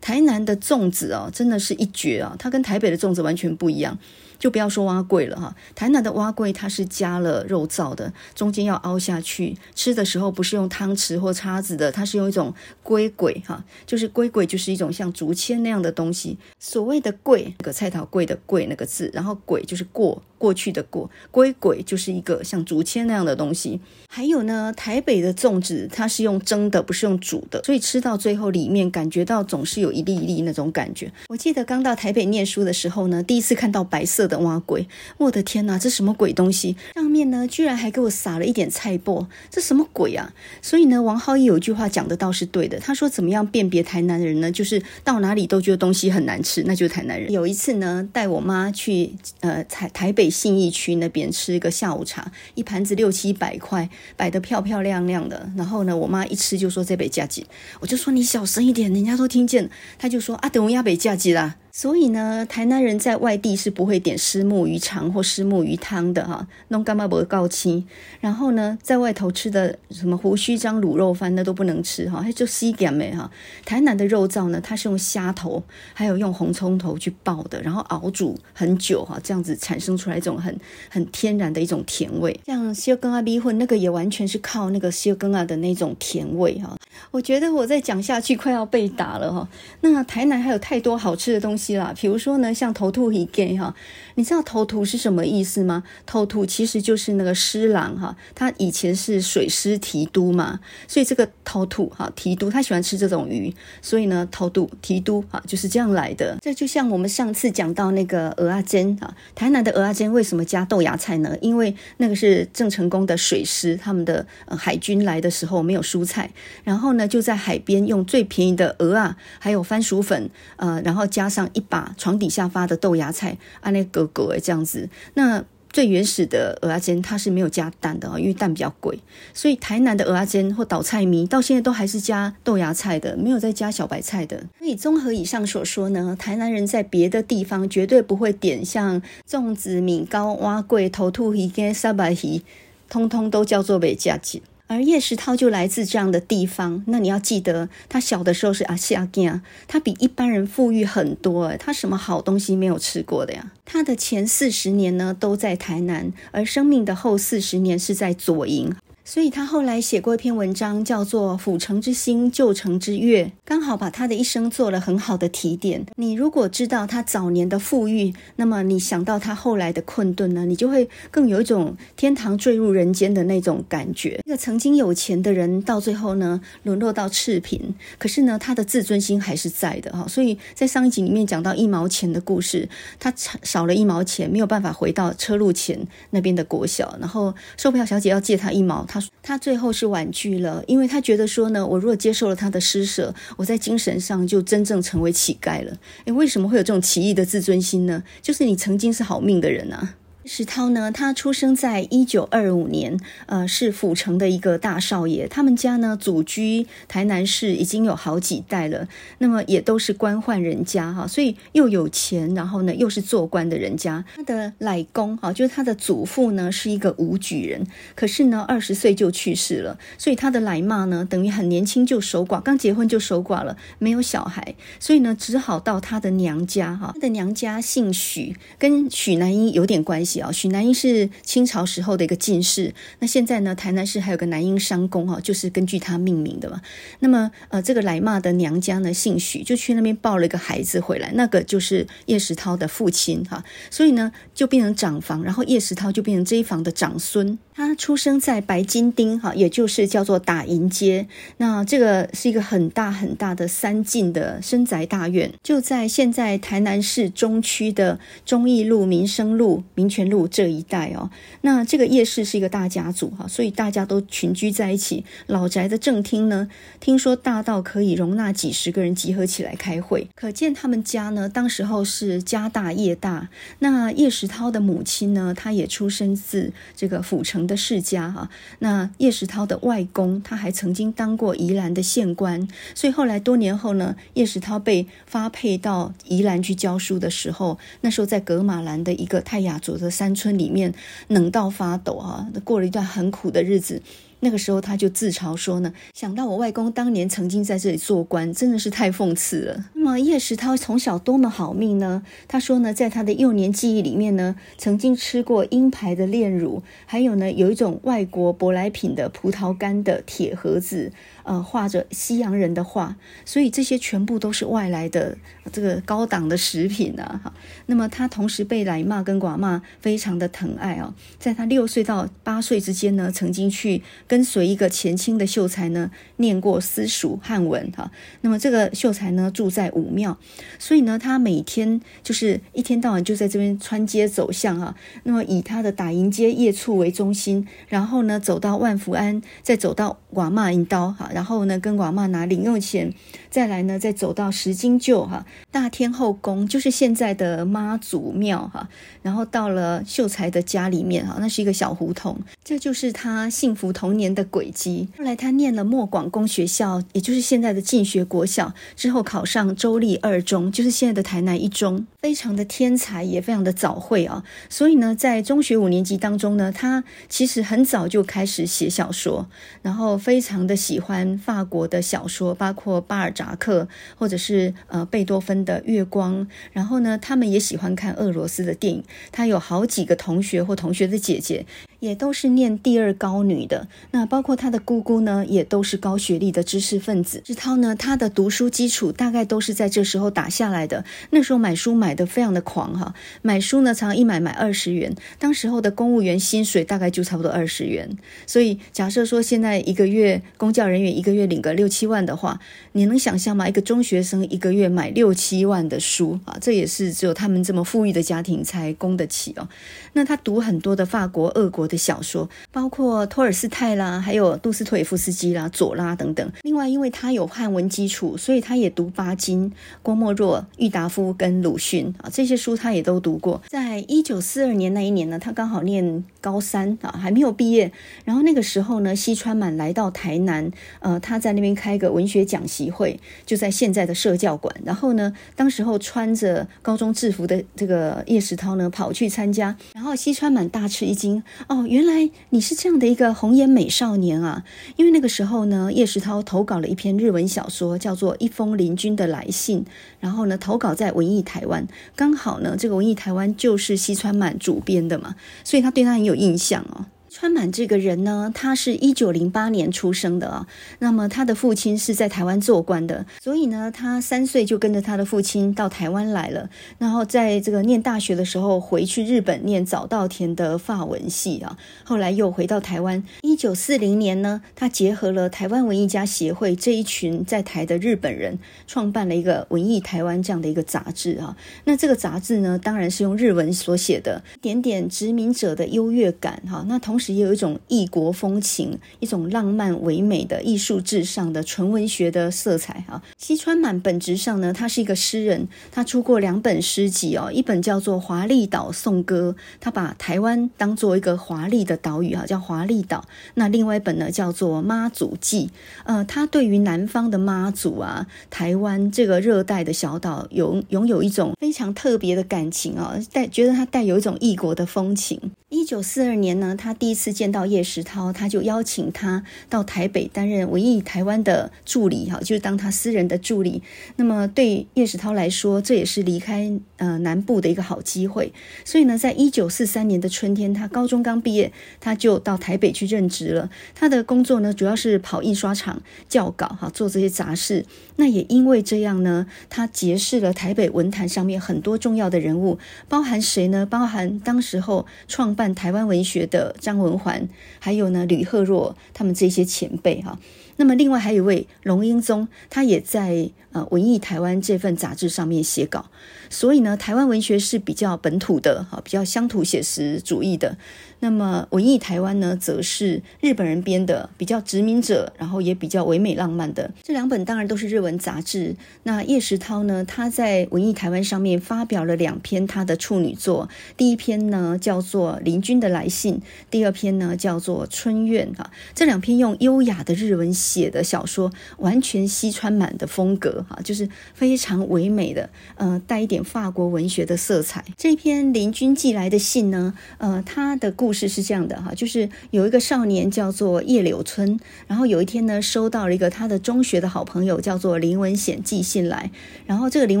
[0.00, 3.98] 台南的粽子哦，真的是一绝啊，它跟台北的粽子完全不一样。
[4.38, 16.38] 就不要说碗粿了哈，台南的碗粿它是加了肉燥的，中间要凹下去，吃的时候不是用汤匙或叉子的，它是用一种龟粿哈，就是龟粿就是一种像竹签那样的东西。
[16.58, 20.22] 所谓的粿，那个菜头粿的粿那个字，然后鬼就是过。
[20.38, 23.80] 过去的过，龟粿就是一个像竹签那样的东西。
[24.06, 31.10] 还有呢，台北的粽子它是用蒸的，不是用煮的，所以吃到最后里面感觉到总是有一粒一粒那种感觉。
[31.28, 34.86] 我记得刚到台北念书的时候呢，第一次看到白色的碗粿，
[35.18, 36.76] 我的天哪，这什么鬼东西？
[36.94, 40.32] 上面呢居然还给我撒了一点菜脯，这什么鬼啊？
[40.62, 44.52] 所以呢，王浩一有一句话讲的倒是对的，他说怎么样辨别台南人呢？
[44.52, 47.32] 就是到哪里都觉得东西很难吃，那就是台南人。
[47.32, 50.26] 有一次呢，带我妈去呃台台北。
[50.36, 55.50] 信义区那边吃一个下午茶，一盘子六七百块，摆得漂漂亮亮的。
[55.56, 57.46] 然后呢，我妈一吃就说这杯加鸡，
[57.80, 59.70] 我就说你小声一点，人家都听见。
[59.98, 61.56] 她就说啊，等我压杯加鸡啦。
[61.76, 67.86] 所以呢，台南人在外地是不会点虱目鱼肠或虱目鱼汤的哈，弄干嘛不告亲。
[68.18, 73.30] 然后呢，在外头吃的什么胡须张卤肉饭那都不能吃哈，还就西点没哈。
[73.66, 75.62] 台南的肉燥呢，它是用虾头
[75.92, 80.58] 还有用红葱头去爆的，然后熬煮很久哈，这样子产生出来一种很
[80.88, 82.40] 很天然的一种甜味。
[82.46, 86.74] 像烧羹仔米粉那个也完全是靠那个烧羹仔的那种甜味哈。
[87.10, 89.46] 我觉得我再讲下去快要被打了哈。
[89.82, 91.65] 那台南还有太多好吃的东西。
[91.74, 93.74] 啦，比如说呢，像头兔一给哈，
[94.14, 95.82] 你知道头兔是什么意思吗？
[96.04, 103.52] 头兔其实就是那个施琅哈，他以前是水师提督嘛，所以这个头兔哈提督他喜欢吃这种鱼，
[103.82, 106.36] 所以呢头兔提督哈就是这样来的。
[106.40, 111.36] 这就像我们上次讲到那个蚵仔煎啊，台南的蚵仔煎为什么加豆芽菜呢？
[111.40, 116.30] 因为那个是郑成功的水师，他们的海军来的时候没有蔬菜，
[116.62, 121.48] 然后呢就在海边用最便宜的鹅啊，还有番薯粉，呃，然后加上。
[121.56, 124.88] 一把床底下发的豆芽菜，啊，那狗狗诶，这样子。
[125.14, 125.42] 那
[125.72, 128.98] 最原始的蚵仔煎它是没有加蛋的啊，因为蛋比较贵。
[129.34, 134.44] 所以台南的蚵仔煎或倒菜米到现在都还是加豆芽菜的，没有再加小白菜的。
[134.58, 142.42] 所以综合以上所说呢，台南人在别的地方绝对不会点像粽子、米糕、碗粿、头兔鱼跟沙白鱼，
[142.88, 144.42] 通通都叫做袂食劲。
[144.68, 153.52] 而叶石涛就来自这样的地方，那你要记得，他小的时候是阿西阿健，他比一般人富裕很多，他什么好东西没有吃过的呀？
[153.64, 158.74] 他的前四十年呢都在台南，而生命的后四十年是在左营。
[159.06, 165.86] 所以他后来写过一篇文章，叫做《府城之星，旧城之月》，刚好把他的一生做了很好的提点。
[165.94, 174.20] 你如果知道他早年的富裕，那么你想到他后来的困顿呢，你就会更有一种天堂坠入人间的那种感觉。
[174.26, 180.04] 一个曾经有钱的人，到最后呢，沦落到赤贫，可是呢，他的自尊心还是在的哈。
[180.08, 185.78] 所以在上一集里面讲到一毛钱的故事，他少了一毛钱，没有办法回到车路前
[186.10, 188.84] 那边的国小，然后售票小姐要借他一毛，
[189.22, 195.76] 他最后是婉拒了，因为他觉得说呢，我如果接受了他的施舍，我在精神上就真正成为乞丐了。
[196.04, 198.02] 诶，为什么会有这种奇异的自尊心呢？
[198.22, 199.94] 就是你曾经是好命的人啊。
[200.28, 205.28] 石涛呢，他出生在一九二五年，呃，是府城的一个大少爷。
[205.28, 214.04] 他们家呢，祖居台南市已经有好几代了，那么也都是官宦人家哈，所以又有钱，然后呢，又是做官的人家。
[214.16, 226.90] 他的奶公哈，就是他的祖父呢，是一个武举人，可是呢，二十岁就去世了，所以他的奶妈呢，等于很年轻就守寡，刚结婚就守寡了，没有小孩，所以呢，只好到他的娘家哈。
[226.94, 230.15] 他的娘家姓许，跟许南英有点关系。
[230.32, 236.60] 许南英是清朝时候的一个进士，那现在呢，台南市还有个南英商工哈，就是根据他命名的嘛。
[237.00, 247.38] 那么呃，这个来骂的娘家呢姓许，就去那边抱了一个孩子回来，那个就是叶石涛的父亲哈，所以呢就变成长房，然后叶石涛就变成这一房的长孙。
[247.54, 251.06] 他出生在白金町哈，也就是叫做打银街。
[251.38, 261.10] 那这个是一个很大很大的三进的深宅大院，就在现在台南市中区的忠义路、民生路、民权路这一带哦。
[261.42, 265.04] 那这个叶氏是一个大家族哈，所以大家都群居在一起。
[265.26, 266.48] 老宅的正厅呢，
[266.80, 273.28] 听说大到可以容纳几十个人集合起来开会，可见他们家呢，当时候是家大业大。
[273.58, 290.74] 那叶石涛的母亲呢，她也出生自这个府城的世家哈，那叶石涛的外公他还曾经当过宜兰的县官，所以后来多年后呢，叶石涛被发配到宜兰去教书的时候，那时候在格马兰的一个泰雅族的山村里面，
[291.08, 293.80] 冷到发抖啊，过了一段很苦的日子。
[294.20, 299.66] 那个时候他就自嘲说呢，想到我外公当年曾经在这里做官，真的是太讽刺了。
[299.74, 302.02] 那么叶石涛从小多么好命呢？
[302.26, 310.92] 他说呢，在他的幼年记忆里面呢，曾经吃过鹰牌的炼乳，还有呢，有一种外国舶来品的葡萄干的铁盒子。
[311.26, 315.18] 呃，画着西洋人的画，所以这些全部都是外来的
[315.52, 317.20] 这个高档的食品啊！
[317.24, 317.32] 哈，
[317.66, 327.90] 那么他同时被奶妈跟寡妈非常的疼爱啊，在他六岁到八岁之间呢，曾经去跟随一个前清的秀才呢，念过私塾汉文哈。
[328.20, 330.16] 那么这个秀才呢，住在武庙，
[330.60, 334.76] 所以呢，他每天就是一天到晚就在这边穿街走巷哈。
[335.02, 341.10] 那么以他的打银街夜厝为中心，然后呢，走到万福庵，再走到寡妈引刀哈。
[341.16, 342.92] 然后呢，跟广妈拿零用钱，
[343.36, 348.66] 再来呢，再走到石金旧哈大天后宫，就是现在的妈祖庙哈。
[349.02, 354.88] 然后到了秀才的家里面哈，那是一个小胡同，这就是他幸福童年的轨迹。
[354.96, 364.24] 后来他念了莫广公学校，也就是现在的进学国小，之后考上州立二中，就是现在的台南一中，非常的天才，也非常的早慧啊。
[364.48, 369.28] 所以呢，在中学五年级当中呢，他其实很早就开始写小说，
[369.60, 371.18] 然后非常的喜欢。
[371.18, 378.84] 法国的小说，包括巴尔扎马克，或者是呃贝多芬的《月光》，然后呢，他们也喜欢看俄罗斯的电影。
[379.10, 381.44] 他有好几个同学或同学的姐姐。
[381.80, 387.20] 也都是念第二高女的，那包括他的姑姑呢，也都是高学历的知识分子。
[387.24, 390.84] 志涛呢，他的读书基础大概都是在这时候打下来的。
[391.10, 394.94] 那时候买书买得非常的狂哈，买书呢，常常一买买二十元。
[395.18, 402.40] 当时候的公务员薪水大概就差不多二十元，所以假设说现在一个月公教人员一个月领个六七万的话，
[402.72, 403.48] 你能想象吗？
[403.48, 409.48] 一个中学生一个月买六七万的书啊，这也是只有他们这么富裕的家庭才供得起哦。
[409.92, 416.32] 那他读很多的法国、俄国的小说，包括托尔斯泰啦，还有杜斯妥耶夫斯基啦、左拉等等。
[416.42, 419.52] 另外，因为他有汉文基础，所以他也读巴金、
[419.82, 423.42] 郭沫若、郁达夫跟鲁迅啊，这些书他也都读过。
[423.48, 427.70] 在一九四二年那一年呢，他刚好念高三啊，还没有毕业。
[428.04, 430.50] 然后那个时候呢，西川满来到台南，
[430.80, 434.54] 呃，他在那边开个文学讲习会，就在现在的社教馆。
[434.64, 439.56] 然后呢，当时候穿着高中制服的这个叶石涛呢，跑去参加。
[439.74, 444.44] 然后西川满大吃一惊，哦，哦原来你是这样的一个红颜美少年啊！
[444.76, 449.60] 因为那个时候呢，叶石涛投稿了一篇日文小说，叫做《一封邻君的来信》，
[449.98, 456.84] 然后呢，投稿在文艺台湾，刚好呢，这个文艺台湾就是西川满主编的嘛，所以他对他很有印象哦。
[457.18, 460.46] 川满这个人呢，他是一九零八年出生的啊。
[460.80, 466.50] 那么他的父亲是在台湾做官的，所以呢，他三岁就跟着他的父亲到台湾来了。
[466.76, 471.56] 然后在这个念大学的时候，回去日本念早稻田的法文系啊。
[471.84, 473.02] 后来又回到台湾。
[473.22, 481.34] 一九四零年呢，他结合了台湾文艺家协会这一群在台的日本人，创办了一个《文艺台湾》这样的一个杂志啊。
[481.64, 486.62] 那这个杂志呢，当然是用日文所写的，点点殖民者的优越感哈。
[486.68, 487.05] 那同时。
[487.12, 493.02] 也有一种异国风情，一种浪漫唯美的艺术至上的纯文学的色彩哈。
[493.16, 503.04] 西川满本质上呢，他是一个诗人，他出过两本诗集哦，一本叫做《华丽岛颂歌》，他把台湾当做一个华丽的岛屿哈，叫华丽岛。
[503.34, 505.46] 那另外一本呢，叫做《妈祖记》，
[505.84, 515.20] 呃，他对于南方的妈祖啊，台湾这个热带的小岛，有拥有一种非常特别的感情啊，带觉得他带有一种异国的风情。
[515.48, 523.62] 一九四二年呢，他第一次见到叶石涛，他就邀请他到台北担任文艺台湾的助理，哈，就是当他私人的助理。
[523.94, 528.32] 那么对叶石涛来说，这也是离开呃南部的一个好机会。
[528.64, 533.50] 所以呢，在一九四三年的春天，他高中刚毕业，他就到台北去任职了。
[533.74, 537.64] 他的工作呢，主要是跑印刷厂校稿，哈，做这些杂事。
[537.96, 543.66] 那也因为这样呢，他结识了台北文坛上面很多重要的人物，包含谁呢？
[543.66, 547.26] 包含当时候创办台湾文学的张文环，
[547.58, 550.18] 还有呢吕赫若他们这些前辈哈。
[550.58, 555.86] 那么另外还有一位龙英宗，他也在呃文艺台湾这份杂志上面写稿。
[556.28, 560.58] 所以呢，台湾文学是比较本土的哈，比较乡土写实主义的。
[561.00, 566.72] 那么文艺台湾呢，则是日本人编的，比较殖民者，然后也比较唯美浪漫的。
[566.82, 568.56] 这两本当然都是日文杂志。
[568.82, 576.14] 那叶石涛呢，他在文艺台湾上面发表了两篇他的处女作，第一篇呢叫做《邻居的来信》，
[576.50, 578.50] 第二篇呢叫做《春怨》哈。
[578.74, 587.64] 这两篇用优雅的日文写的小说，完全西川满的风格哈，就是非常唯美的，呃，带一点法国文学的色彩。
[587.76, 599.10] 这篇邻居寄来的信呢，呃，他的故事是这样的哈，就是有一个少年叫做叶柳村，然后有一天呢，收到了一个他的中学的好朋友叫做林文显寄信来，
[599.46, 600.00] 然后这个林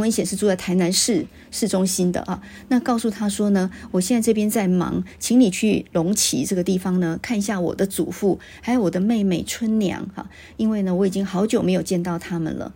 [0.00, 12.72] 文显是住在台南市市中心的啊，那告诉他说呢，我现在这边在忙，请你去龙崎这个地方呢，看一下我的祖父还有我的妹妹春娘哈，因为呢，我已经好久没有见到他们了。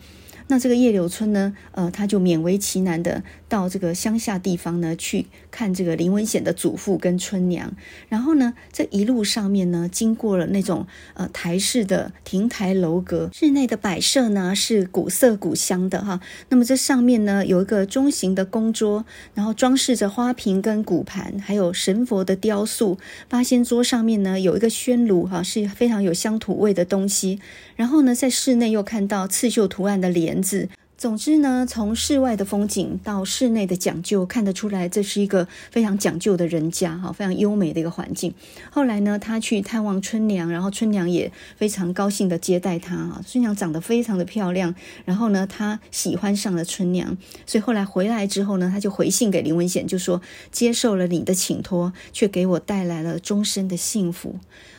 [0.51, 7.71] 那这个叶柳村呢，呃，他就勉为其难的到这个乡下地方呢，去看这个林文显的祖父跟春娘。
[8.09, 16.21] 然后呢，这一路上面呢，经过了那种呃台式的亭台楼阁，室内的摆设呢是古色古香的哈。
[16.49, 22.99] 那么这上面呢有一个中型的供桌，然后装饰着花瓶跟古盘，还有神佛的雕塑。
[23.29, 27.39] 八仙桌上面呢有一个宣炉哈，是非常有乡土味的东西。
[27.77, 30.41] 然后呢，在室内又看到刺绣图案的帘。
[30.41, 30.69] 子，
[31.01, 38.35] 总之呢，从室外的风景到室内的讲究，看得出来这是一个非常讲究的人家哈，非常优美的一个环境。
[38.71, 43.25] 后来呢，他去探望春娘，然后春娘也非常高兴的接待他啊。
[43.27, 44.75] 春娘长得非常的漂亮，
[45.07, 50.21] 然后呢，他喜欢上了春娘，所以后来回来之后呢，他就回信给林文显，就说
[50.53, 54.39] 接受了你的请托，却给我带来了终身的幸福。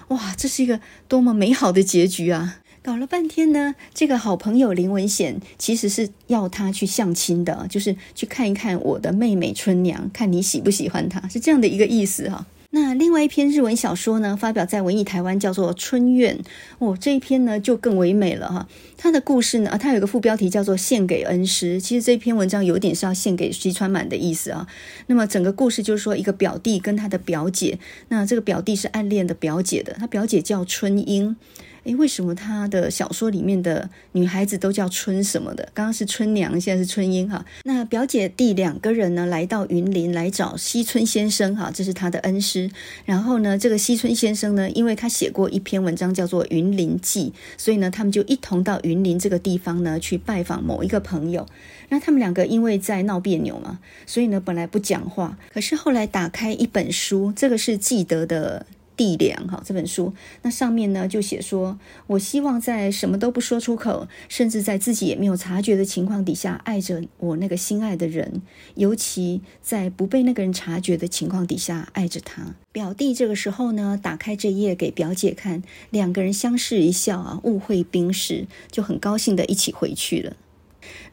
[0.10, 2.60] 哇，这是一个多么美好的结局啊！
[2.84, 12.48] 搞了半天呢，这个好朋友林文显其实是要他去相亲的，就是去看一看我的妹妹春娘，看你喜不喜欢她，是这样的一个意思哈。
[12.72, 16.38] 那另外一篇日文小说呢，发表在文艺台湾，叫做《春怨》
[16.80, 18.68] 哦，这一篇呢就更唯美了哈。
[18.98, 24.66] 它的故事呢，它有一个副标题叫做《献给恩师》，其实这篇文章有点是要献给西川满的意思啊。
[25.06, 31.36] 那么整个故事就是说，一个表弟跟他的表姐，那这个表弟是暗恋的表姐的，他表姐叫春英。
[31.84, 35.68] 诶，为什么他的小说里面的女孩子都叫春什么的？
[35.74, 37.44] 刚刚是春娘，现在是春英哈。
[37.64, 42.70] 那表姐弟两个人呢，来到云林来找西村先生哈，这是他的恩师。
[43.04, 51.48] 然后呢，这个西村先生呢，因为他写过一篇文章叫做《云林记》，所以呢，他们就一同到云林这个地方呢去拜访某一个朋友。
[51.90, 58.68] 那他们两个因为在闹别扭嘛，所以呢，本来不讲话，可是后来打开一本书，这个是记得的。
[59.02, 68.44] 地梁哈，这本书那上面呢就写说，我希望在什么都不说出口，甚至在自己也没有察觉的情况底下，爱着我那个心爱的人，
[68.76, 72.54] 尤其在不被那个人察觉的情况底下爱着他。
[72.72, 80.36] 表弟这个时候呢，打开这页给表姐看，两个人相视一笑啊，误会冰释，就很高兴的一起回去了。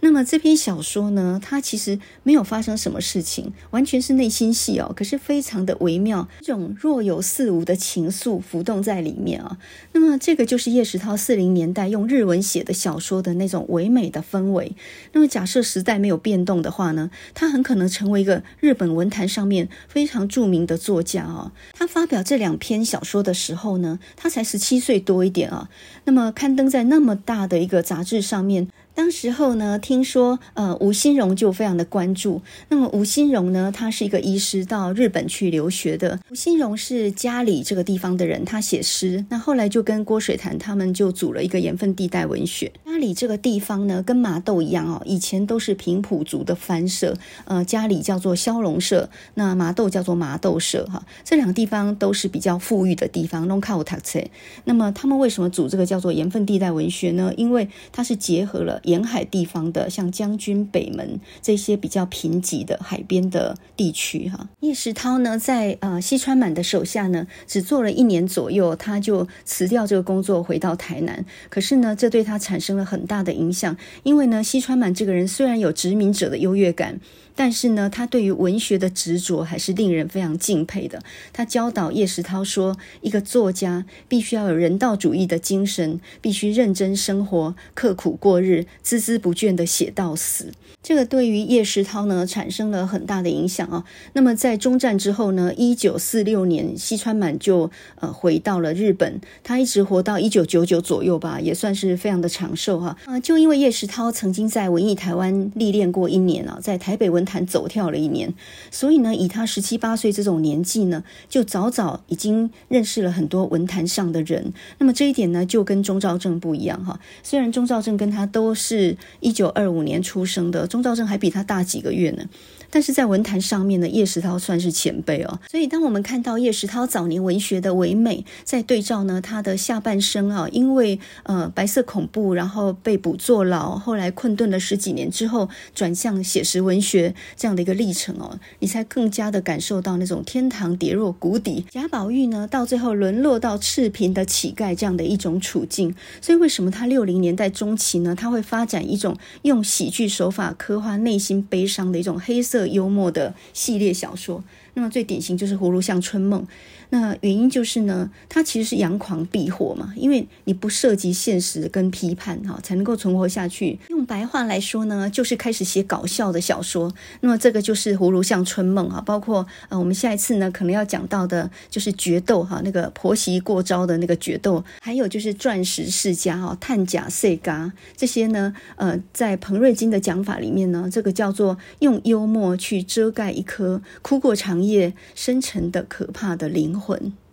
[0.01, 4.93] 那么这篇小说呢，它其实没有发生什么事情，完全是内心戏哦。
[4.95, 9.59] 可是非常的微妙，这种若有似无的情愫浮动在里面啊。
[9.93, 14.77] 那么这个就是叶石涛四零年代用日文写的小说的那种唯美的氛围。
[15.13, 21.53] 那么假设时代没有变动的话呢，他很可能成为一个日本文坛上面非常著名的作家啊。
[21.73, 25.69] 他发表这两篇小说的时候呢，他才十七岁多一点啊。
[26.05, 28.69] 那么刊登在那么大的一个杂志上面。
[28.99, 32.43] 当时候呢，听说呃吴新荣就非常的关注。
[32.69, 36.19] 那么吴新荣呢，他是一个医师，到日本去留学的。
[36.33, 39.25] 吴新荣是家里这个地方的人，他写诗。
[39.29, 42.73] 那后来就跟郭水潭他们就组了一个盐分地带文学。
[42.87, 47.17] 家里这个地方呢，跟麻豆一样哦，以前都是平埔族的藩社。
[47.45, 51.07] 呃，家里叫做萧龙社，那麻豆叫做麻豆社哈。
[51.23, 53.47] 这两个地方都是比较富裕的地方。
[53.47, 54.29] 弄卡乌塔切。
[54.65, 57.33] 那么他们为什么组这个叫做盐分地带文学呢？
[57.37, 58.81] 因为它是结合了。
[58.89, 71.25] 沿海地方的，像将军北门这些比较贫瘠的海边的地区，哈，叶石涛呢，在呃西川满的手下呢，只做了一年左右，他就辞掉这个工作，回到台南。
[71.51, 76.99] 可是呢，这对他产生了很大的影响，因为呢，西川满这个人虽然有殖民者的优越感。
[77.39, 81.01] 但是呢，他对于文学的执着还是令人非常敬佩的。
[81.33, 90.53] 他教导叶石涛说，一个作家必须要有人道主义的精神，必须认真生活，刻苦过日，孜孜不倦地写到死。
[90.83, 93.85] 这个对于叶石涛呢，产生了很大的影响啊。
[94.15, 97.71] 那么在中战之后呢，一九四六年，西川满就
[98.01, 102.97] 呃回到了日本，他一直活到一九九九左右吧，也算是非常的长寿哈。
[103.05, 107.28] 啊，就因为叶石涛曾经在文艺台湾历练过一年啊，在台北文。
[107.29, 108.33] 弹走跳了一年，
[108.71, 114.55] 所以呢，以他十七八岁这种年纪呢，就早早已经认识了很多文坛上的人。
[114.79, 116.99] 那么这一点呢，就跟钟兆正不一样哈。
[117.23, 122.25] 虽然钟兆正跟他都是一九二五年出生的，钟兆正还比他大几个月呢。
[122.71, 125.41] 但是在文坛上面呢，叶石涛算是前辈哦。
[125.51, 145.95] 所以当我们看到叶石涛早年文学的唯美，在对照呢他的下半生啊，因为呃白色恐怖，然后被捕坐牢，后来困顿了十几年之后，转向写实文学这样的一个历程哦，你才更加的感受到那种天堂跌落谷底，贾宝玉呢到最后沦落到赤贫的乞丐这样的一种处境。
[146.21, 152.58] 所以为什么他六零年代中期呢，他会发展一种用喜剧手法刻画内心悲伤的一种黑色。
[152.67, 154.43] 幽默的系列小说，
[154.75, 156.43] 那么最典型就是《葫芦巷春梦》。
[156.91, 163.79] 那原因就是呢，它其实是阳狂避祸嘛，因为你不涉及现实跟批判哈，才能够存活下去。
[163.89, 166.93] 用白话来说呢，就是开始写搞笑的小说。
[167.21, 187.28] 那么这个就是《葫芦巷春梦》哈，包括呃，我们下一次呢可能要讲到的就是决斗哈，那个婆媳过招的那个决斗，还有就是钻石世家哈，探假碎嘎这些呢，呃，在彭瑞金的讲法里面呢，这个叫做用幽默去遮盖一颗哭过长夜、深沉的可怕的灵魂魂。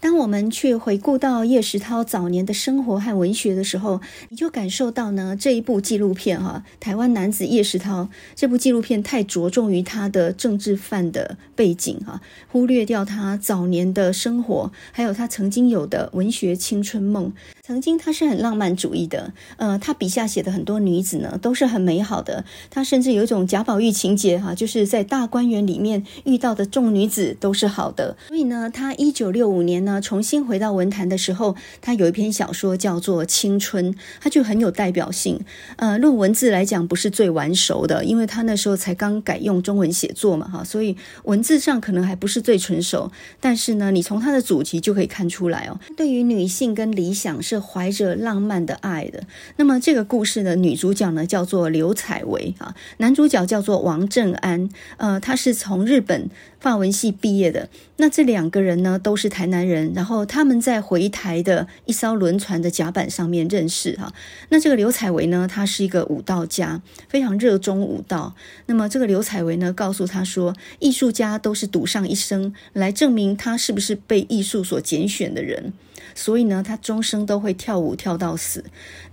[0.00, 17.32] 当我们去回顾到叶石涛早年的生活和文学的时候，你就感受到呢，这一部纪录片哈，台湾男子叶石涛这部纪录片太着重于他的政治犯的背景哈，忽略掉他早年的生活，还有他曾经有的文学青春梦。
[17.62, 28.16] 曾经他是很浪漫主义的，呃，他笔下写的很多女子呢都是很美好的，他甚至有一种贾宝玉情节哈，就是在大观园里面遇到的众女子都是好的。
[28.26, 35.40] 所以呢，他一九六五年呢重新回到文坛的时候，他有一篇小说叫做《青春》，他就很有代表性。
[35.76, 43.10] 呃，论文字来讲不是最完熟的，因为他那时候才刚改用中文写作嘛哈，所以文字上可能还不是最纯熟。
[43.40, 47.58] 但是呢，你从他的主题就可以看出来哦，对于女性跟理想是。
[47.70, 49.22] 怀着浪漫的爱的，
[49.56, 56.28] 那么这个故事的女主角呢叫做刘采薇啊，男主角叫做王正安，呃，他是从日本
[56.58, 57.68] 法文系毕业的。
[57.98, 64.12] 那这两个人呢都是台南人，然后他们在回台的一艘轮船的甲板上面认识哈。
[64.48, 68.34] 那这个刘采薇呢，他是一个舞蹈家，非常热衷舞蹈。
[68.66, 75.72] 那么这个刘采薇呢，告诉他说，艺术家都是赌上一生来证明他是不是被艺术所拣选的人。
[76.14, 78.64] 所以呢，他终生都会跳舞跳到死。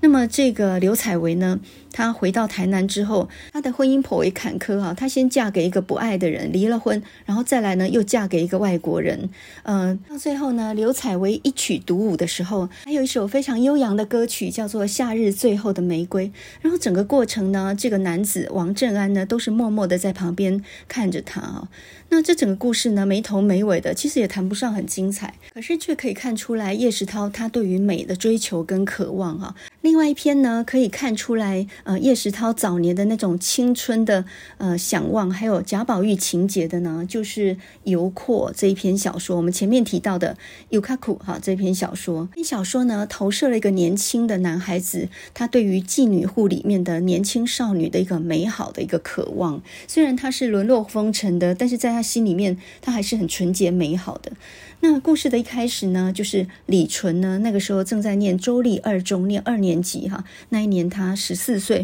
[0.02, 1.60] 那么这个刘采薇呢，
[1.98, 4.94] 她回到台南之后，她的婚姻颇为坎坷哈。
[4.94, 9.32] 她先嫁给一个不爱的人，离了婚，然后再来呢，又嫁给一个外国人。
[9.64, 16.28] 嗯、到最后呢，刘采薇一曲独舞的时候，还有一首非常悠扬的歌曲，叫做《夏日最后的玫瑰》。
[16.62, 21.68] 然后整个过程呢，这个男子王正安呢，都是默默的在旁边看着她啊。
[22.10, 29.56] 那这整个故事呢，没头没尾的，其实也谈不上很精彩，可是却可以看出来叶石涛他对于美的追求跟渴望哈。
[29.82, 34.26] 另外一篇呢，可以看出来，呃，叶石涛早年的那种青春的
[34.58, 39.38] 呃想望，还有贾宝玉情结的呢，就是《游廓》这一篇小说。
[39.38, 40.34] 我们前面提到的
[40.68, 49.64] 《游廓》哈这篇小说，这篇小说呢，投射了一个年轻的男孩子，他对于妓女户里面的年轻少女的一个美好的一个渴望。
[49.88, 54.34] 虽然他是沦落风尘的，但是在他心里面，他还是很纯洁美好的。
[54.80, 60.24] 那故事的一开始呢，就是李纯呢，那个时候正在念周立二中，念二年级哈。
[60.50, 61.77] 那一年他十四岁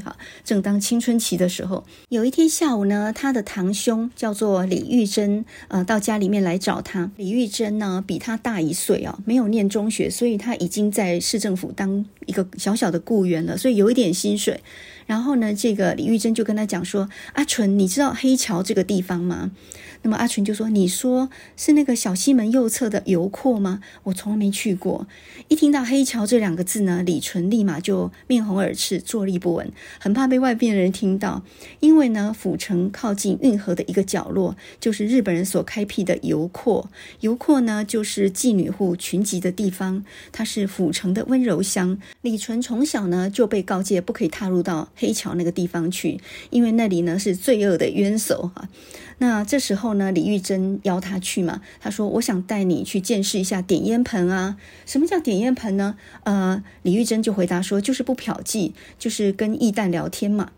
[0.44, 1.84] 正当青春期的时候。
[2.10, 7.12] 有一天下午呢，他的堂兄叫做李玉珍，呃，到家里面来找他。
[7.18, 14.60] 李玉珍呢，比他大一岁啊，没有念中学，所以他已经在市政府当一个小小的雇员了，所以有一点薪水。
[15.14, 17.08] 然后呢，这个李玉珍就跟他讲说
[17.38, 19.52] ：“阿纯，你知道黑桥这个地方吗？”
[20.02, 23.80] 那么阿纯就说：“你说是那个小西门右侧的油廓吗？
[24.06, 25.08] 我从来没去过。”
[25.50, 31.44] 一听到黑桥这两个字呢，李纯立马就面红耳赤，坐立不稳，很怕被外边的人听到。
[31.80, 36.90] 因为呢，府城靠近运河的一个角落，就是日本人所开辟的油廓。
[37.20, 42.00] 油廓呢，就是妓女户群集的地方，它是府城的温柔乡。
[42.24, 48.70] 李纯从小呢就被告诫不可以踏入到黑桥那个地方去，因为那里呢是罪恶的冤首哈。
[49.18, 54.56] 那这时候呢，李玉珍邀他去嘛，他说：“我想带你去见识一下点烟盆啊。
[54.86, 55.98] 什么叫点烟盆呢？
[56.24, 60.52] 呃，李玉珍就回答说：就是不嫖妓，就是跟义旦聊天嘛。”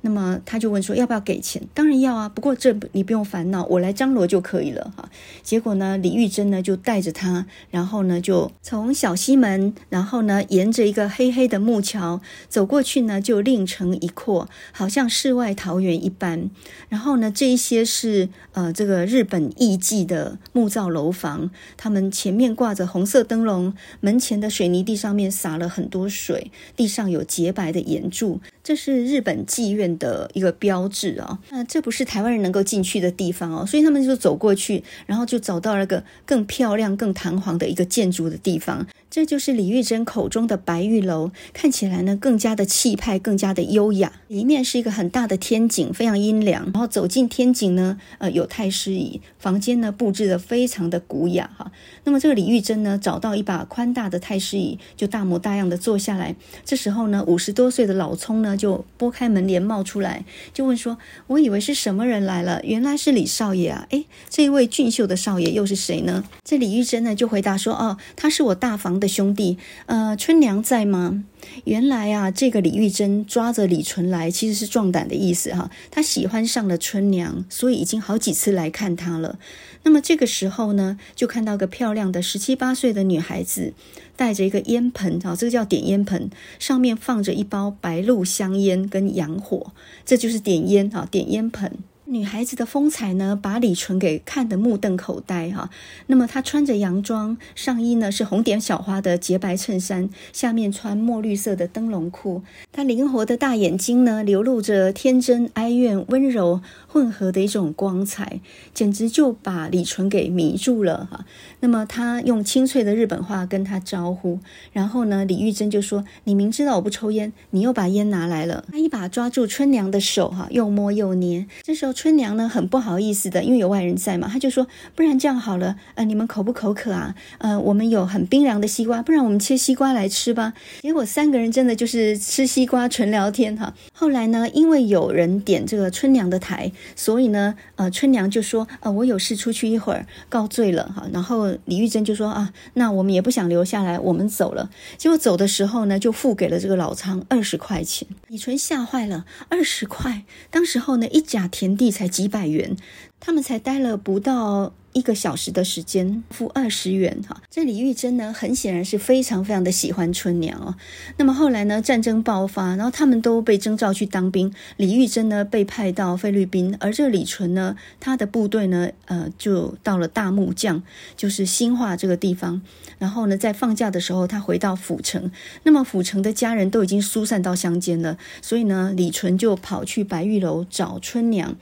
[0.00, 1.62] 那么他就问说要不要给钱？
[1.74, 5.08] 当然要啊，不过这你不用烦恼，我来张罗就可以了哈。
[5.42, 16.50] 结果呢，李玉珍呢就带着他，然后呢就从小西门，然后呢沿着一个黑黑的木桥走过去呢，就另成一阔，好像世外桃源一般。
[16.88, 28.40] 然后呢，这一些是呃这个日本艺伎的木造楼房，他们前面挂着红色灯笼，门前的水泥地上面洒了很多水，地上有洁白的岩柱。
[28.68, 38.86] 这是日本妓院的一个标志哦，那这不是台湾人能够进去的地方哦，所以他们就走过去，然后就找到了个更漂亮、更堂皇的一个建筑的地方。
[39.10, 44.12] 这就是李玉珍口中的白玉楼，看起来呢更加的气派，更加的优雅。
[44.28, 46.64] 里面是一个很大的天井，非常阴凉。
[46.64, 51.72] 然后走进天井呢，呃，有太师椅，房间呢布置得非常的古雅哈。
[52.04, 56.36] 那么这个李玉珍呢，找到一把宽大的太师椅，就大模大样的坐下来。
[56.66, 60.98] 这时候呢，五十多岁的老葱呢，就拨开门帘冒出来，就问说
[61.28, 63.86] ：“我以为是什么人来了，原来是李少爷啊！
[63.88, 71.24] 哎，这一位俊秀的少爷又是谁呢？”这李玉珍呢，就回答说：“哦，他是我大房。”的兄弟，呃，春娘在吗？
[71.64, 75.70] 原来啊，这个李玉珍抓着李纯来，其实是壮胆的意思哈。
[75.90, 79.38] 他喜欢上了春娘，所以已经好几次来看她了。
[79.84, 83.72] 那么这个时候呢，就看到个漂亮的十七八岁的女孩子，
[84.16, 86.28] 带着一个烟盆啊，这个叫点烟盆，
[86.58, 89.72] 上面放着一包白鹿香烟跟洋火，
[90.04, 91.72] 这就是点烟啊，点烟盆。
[92.10, 95.68] 女孩子的风采呢，把李纯给看得目瞪口呆哈。
[96.06, 102.42] 那么她穿着洋装，上衣呢是红点小花的洁白衬衫，下面穿墨绿色的灯笼裤。
[102.72, 108.40] 她灵活的大眼睛呢，流露着天真、哀怨、温柔混合的一种光彩，
[108.72, 111.26] 简直就把李纯给迷住了哈。
[111.60, 114.40] 那么他用清脆的日本话跟他招呼，
[114.72, 121.46] 然后呢，李玉珍就说：“你明知道我不抽烟，你又把烟拿来了。”他一把抓住春娘的手哈，又摸又捏。
[121.62, 121.92] 这时候。
[121.98, 127.12] 春娘呢，很不好意思的，因为有外人在嘛，她就说：“不然这样好了，呃，你们口不口渴啊？
[127.38, 133.74] 呃，我们有很冰凉的西瓜，不然我们切西瓜来吃吧。”结果三个人真的就是吃西瓜纯聊天哈。
[133.92, 148.08] 后来呢，因为有人点这个春娘的台，所以呢，呃，春娘就说：“呃，我有事出去一会儿，告罪了哈。”然后李玉珍就说：“啊，那我们也不想留下来，我们走了。”结果走的时候呢，就付给了这个老仓二十块钱。
[148.28, 151.88] 李纯吓坏了，二十块，当时候呢，一甲田地。
[151.98, 152.76] 才几百元，
[153.18, 157.40] 他们才待了不到一个小时的时间，付二十元哈。
[157.50, 160.74] 这李玉珍呢，很显然是非常非常的喜欢春娘哦。
[161.16, 164.52] 那么后来呢，战争爆发，然后他们都被征召去当兵。
[164.76, 170.82] 李玉珍呢，被派到菲律宾，而这李纯呢，他的部队呢，呃，就到了大木匠，
[171.16, 172.60] 就是新化这个地方。
[172.98, 175.30] 然后呢，在放假的时候，他回到府城。
[175.62, 181.56] 那么府城的家人都已经疏散到乡间了，所以呢，李纯就跑去白玉楼找春娘。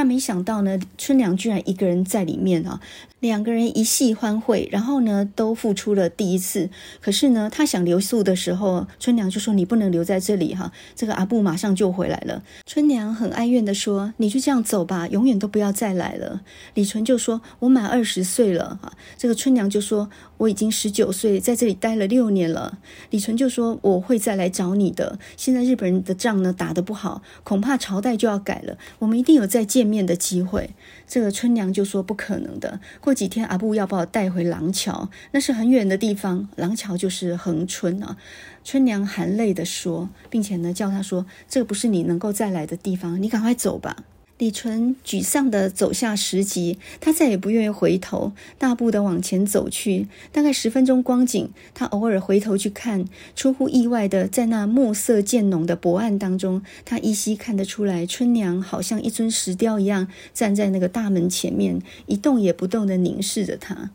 [0.00, 2.80] 但没想到呢，春娘居然一个人在里面啊。
[3.20, 6.70] 两个人一夕欢会，然后呢，都付出了第一次。
[7.02, 16.40] 可是呢，他想留宿的时候，春娘就说：“你不能留在这里哈，这个阿布马上就回来了。”春娘很哀怨地说：“你就这样走吧，永远都不要再来了。”
[16.72, 22.78] 李纯就说：“我满二十岁了哈。”这个春娘就说：“我已经十九岁，在这里待了六年了。”
[23.10, 25.18] 李纯就说：“我会再来找你的。
[25.36, 30.70] 现在日本人的仗呢打得不好，恐怕朝代就要改了，我们一定有再见面的机会。”
[31.08, 36.48] 这个春娘就说：“不可能的。”过几天阿布要把我带回廊桥，那是很远的地方。
[36.54, 38.16] 廊桥就是恒春啊。
[38.62, 44.04] 春娘含泪的说，并且呢叫他说：“这不是你能够再来的地方，你赶快走吧。”
[44.40, 50.08] 李纯沮丧地走下石级，他再也不愿意回头，大步地往前走去。
[50.32, 53.04] 大概十分钟光景，他偶尔回头去看，
[53.36, 63.90] 出乎意外的，在那暮色渐浓的薄暗当中，他依稀看得出来，春娘好像一尊石雕一样，站在那个大门前面，一动也不动地凝视着他。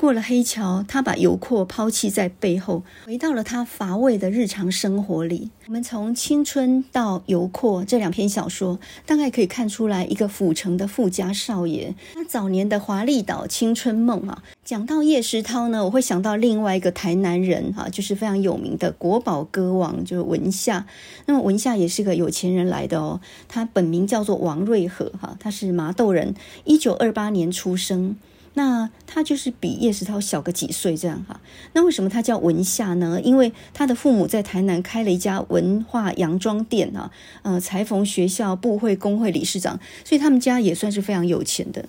[0.00, 5.50] 过了黑桥，他把游廓抛弃在背后，回到了他乏味的日常生活里。
[5.66, 14.42] 我们从《青春》到《游廓》这两篇小说，大概可以看出来一个府城的富家少爷，他早年的华丽岛青春梦啊。
[14.64, 20.86] 讲到叶石涛呢，我会想到另外一个台南人哈，就是非常有名的国宝歌王，就是文夏。
[21.26, 26.34] 那么文夏也是个有钱人来的哦，他本名叫做王瑞和哈，他是麻豆人，
[26.64, 28.16] 一九二八年出生。
[28.54, 31.40] 那他就是比叶石涛小个几岁这样哈。
[31.72, 33.20] 那为什么他叫文夏呢？
[33.22, 37.10] 因为他的父母在台南开了一家文化洋装店啊，
[37.42, 41.86] 呃，裁缝学校、部会、工会理事长，所以他们家也算是非常有钱的。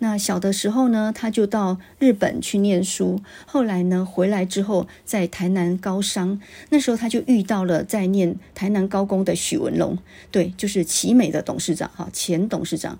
[0.00, 6.40] 那小的时候呢，他就到日本去念书，后来呢回来之后在台南高商，
[6.70, 9.98] 那时候他就遇到了在念台南高工的许文龙，
[10.30, 12.98] 对，就是奇美的董事长哈，前董事长。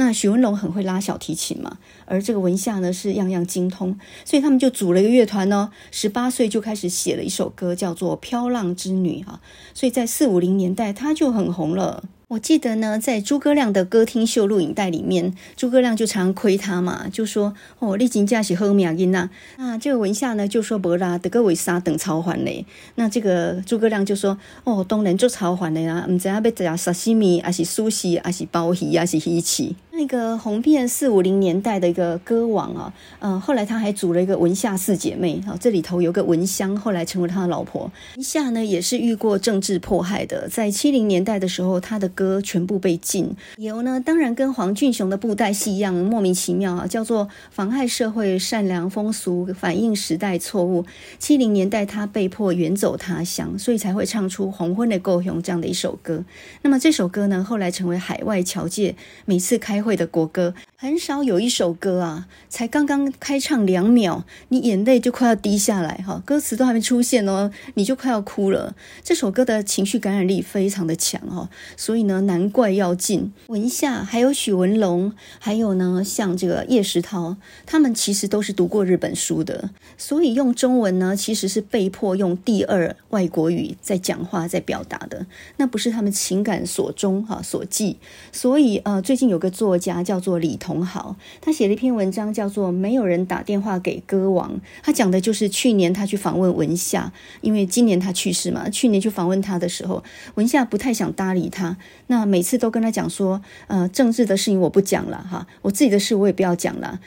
[0.00, 5.72] 那许文龙很会拉小提琴嘛，而这个文夏呢是样样精通，所以他们就组了一个乐团呢。
[5.90, 9.40] 十八岁就开始写了一首歌，叫做《飘浪之女》啊，
[9.74, 12.04] 所以在四五零年代他就很红了。
[12.28, 37.90] 我记得呢，在诸葛亮的歌厅秀录影带里面，诸葛亮就常亏他嘛，就说：“哦，你真的是好命囡呐。”那这个文夏呢就说：“不啦，得个为啥等超还嘞？”那这个诸葛亮就说：“哦，当然做超还的啦，唔知要要食沙西米，还是苏西，还是鲍鱼，还是鱼翅。”那个红遍四五零年代的一个歌王啊，嗯、呃，后来他还组了一个文夏四姐妹啊，这里头有个文香，后来成为他的老婆。
[38.14, 43.34] 文夏呢也是遇过政治迫害的，在七零年代的时候，他的歌全部被禁。
[43.56, 50.86] 理由呢，当然跟黄俊雄的布袋戏一样莫名其妙啊，叫做妨害社会善良风俗，反映时代错误。
[51.18, 56.24] 七零年代他被迫远走他乡，所以才会唱出《黄昏的故乡》这样的一首歌。
[56.62, 58.94] 那么这首歌呢，后来成为海外侨界
[59.24, 68.76] 每次开会会的国歌，很少有一首歌啊，才刚刚开唱两秒，你眼泪就快要滴下来哈，歌词都还没出现哦，你就快要哭了。
[69.02, 73.32] 这首歌的情绪感染力非常的强哈，所以呢，难怪要进。
[73.46, 85.24] 文夏还有许文龙，还有呢，像这个叶石涛，他们其实都是读过日本书的，所以用中文呢，其实是被迫用第二外国语在讲话，在表达的，
[85.56, 87.96] 那不是他们情感所钟哈所寄。
[88.30, 94.56] 所以呃，最近有个作家叫做李同豪，他写了一篇文章，叫做《没有人打电话给歌王》。
[94.82, 98.68] 他讲的就是去年他去访问文夏，因为今年他去世嘛。
[98.68, 100.02] 去年去访问他的时候，
[100.34, 101.76] 文夏不太想搭理他，
[102.08, 107.00] 那每次都跟他讲说：“呃，政治的事情我不讲了哈，我自己的事我也不要讲了。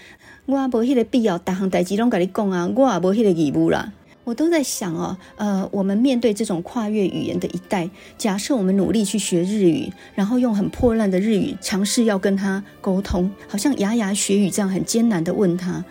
[0.45, 3.93] 我没那个必要，大行代志拢跟你讲啊，我也没那个义务啦。”
[4.31, 15.83] 我都在想哦，呃，我们面对这种跨越语言的一代，假设我们努力去学日语，然后用很破烂的日语尝试要跟他沟通，好像牙牙学语这样很艰难的问他，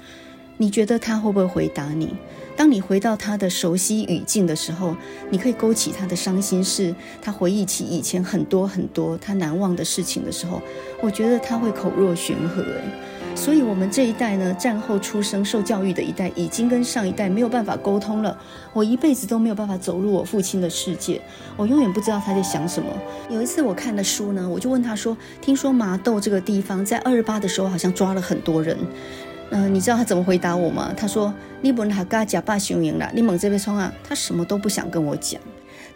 [0.57, 2.09] 你觉得他会不会回答你？
[2.57, 4.97] 当你回到他的熟悉语境的时候，
[5.28, 10.62] 你可以勾起他的伤心事，他回忆起以前很多很多他难忘的事情的时候，
[11.03, 13.20] 我觉得他会口若悬河诶。
[13.35, 18.37] 所以，我们这一代呢，战后出生、受教育的一代，已经跟上一代没有办法沟通了。
[18.72, 21.20] 我一辈子都没有办法走入我父亲的世界，
[21.57, 22.89] 我永远不知道他在想什么。
[23.31, 28.76] 有一次我看的书呢，我就问他说：“听说麻豆这个地方在二二八的时候好像抓了很多人，
[29.51, 30.93] 嗯、你知道他怎么回答我吗？
[30.97, 35.41] 他说：‘你不能他家假爸雄赢了，你猛这边冲啊！’他什么都不想跟我讲。”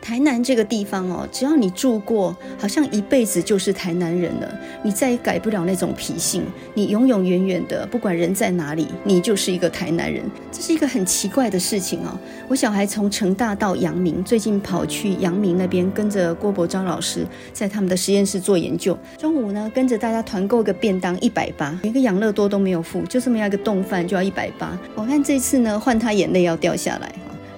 [0.05, 6.45] 台南这个地方哦，只要你住过，好像一辈子就是台南人了，你再也改不了那种脾性，
[6.75, 10.23] 你永永远远的，不管人在哪里，你就是一个台南人。
[10.53, 12.19] 这是一个很奇怪的事情哦。
[12.47, 24.79] 我小孩从成大到阳明，最近跑去阳明那边跟着郭伯昭老师在他们的实验室做研究，中午呢跟着大家团购个便当一百八，连个养乐多都没有付，就这么样一个冻饭就要一百八。
[24.95, 27.11] 我看这次呢换他眼泪要掉下来。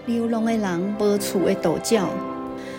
[0.07, 2.09] 流浪的人，无处的独角。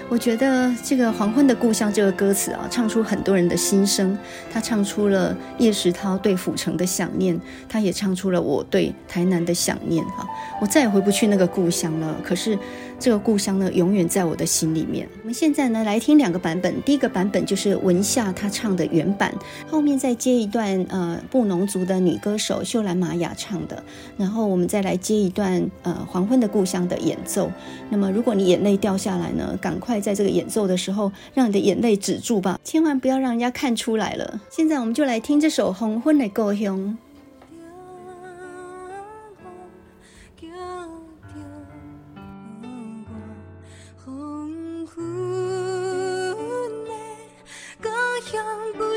[0.09, 4.17] 我觉得这个《黄昏的故乡》这个歌词啊，唱出很多人的心声。
[4.51, 10.03] 他唱出了叶石涛对府城的想念，他也唱出了我对台南的想念。
[10.05, 10.25] 哈，
[10.61, 12.15] 我再也回不去那个故乡了。
[12.23, 12.57] 可是。
[12.99, 15.07] 这个故乡呢，永远在我的心里面。
[15.21, 16.81] 我们现在呢，来听两个版本。
[16.81, 19.33] 第一个版本就是文夏她唱的原版，
[19.69, 23.83] 后面再接一段呃布农族的女歌手秀兰玛雅唱的，
[24.17, 27.51] 然后我们再来接一段呃黄昏的故乡的演奏。
[27.89, 34.41] 那么如果你眼泪掉下来呢，赶快在这个演奏的时候，让你的眼泪止住吧，千万不要让人家看出来了。
[34.49, 36.79] 现在我们就来听这首《黄昏的故乡》。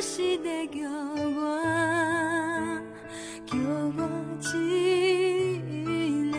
[0.02, 0.80] 是在叫
[1.36, 1.60] 我，
[3.46, 3.54] 叫
[3.96, 4.00] 我
[4.56, 6.36] 一个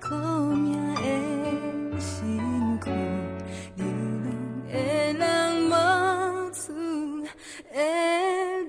[0.00, 0.14] 苦
[0.54, 2.88] 命的辛苦，
[3.74, 3.84] 流
[4.24, 4.26] 浪
[4.70, 4.72] 的
[5.12, 5.20] 人
[5.66, 5.70] 无
[6.52, 6.62] 厝
[7.72, 7.76] 会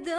[0.06, 0.12] 到。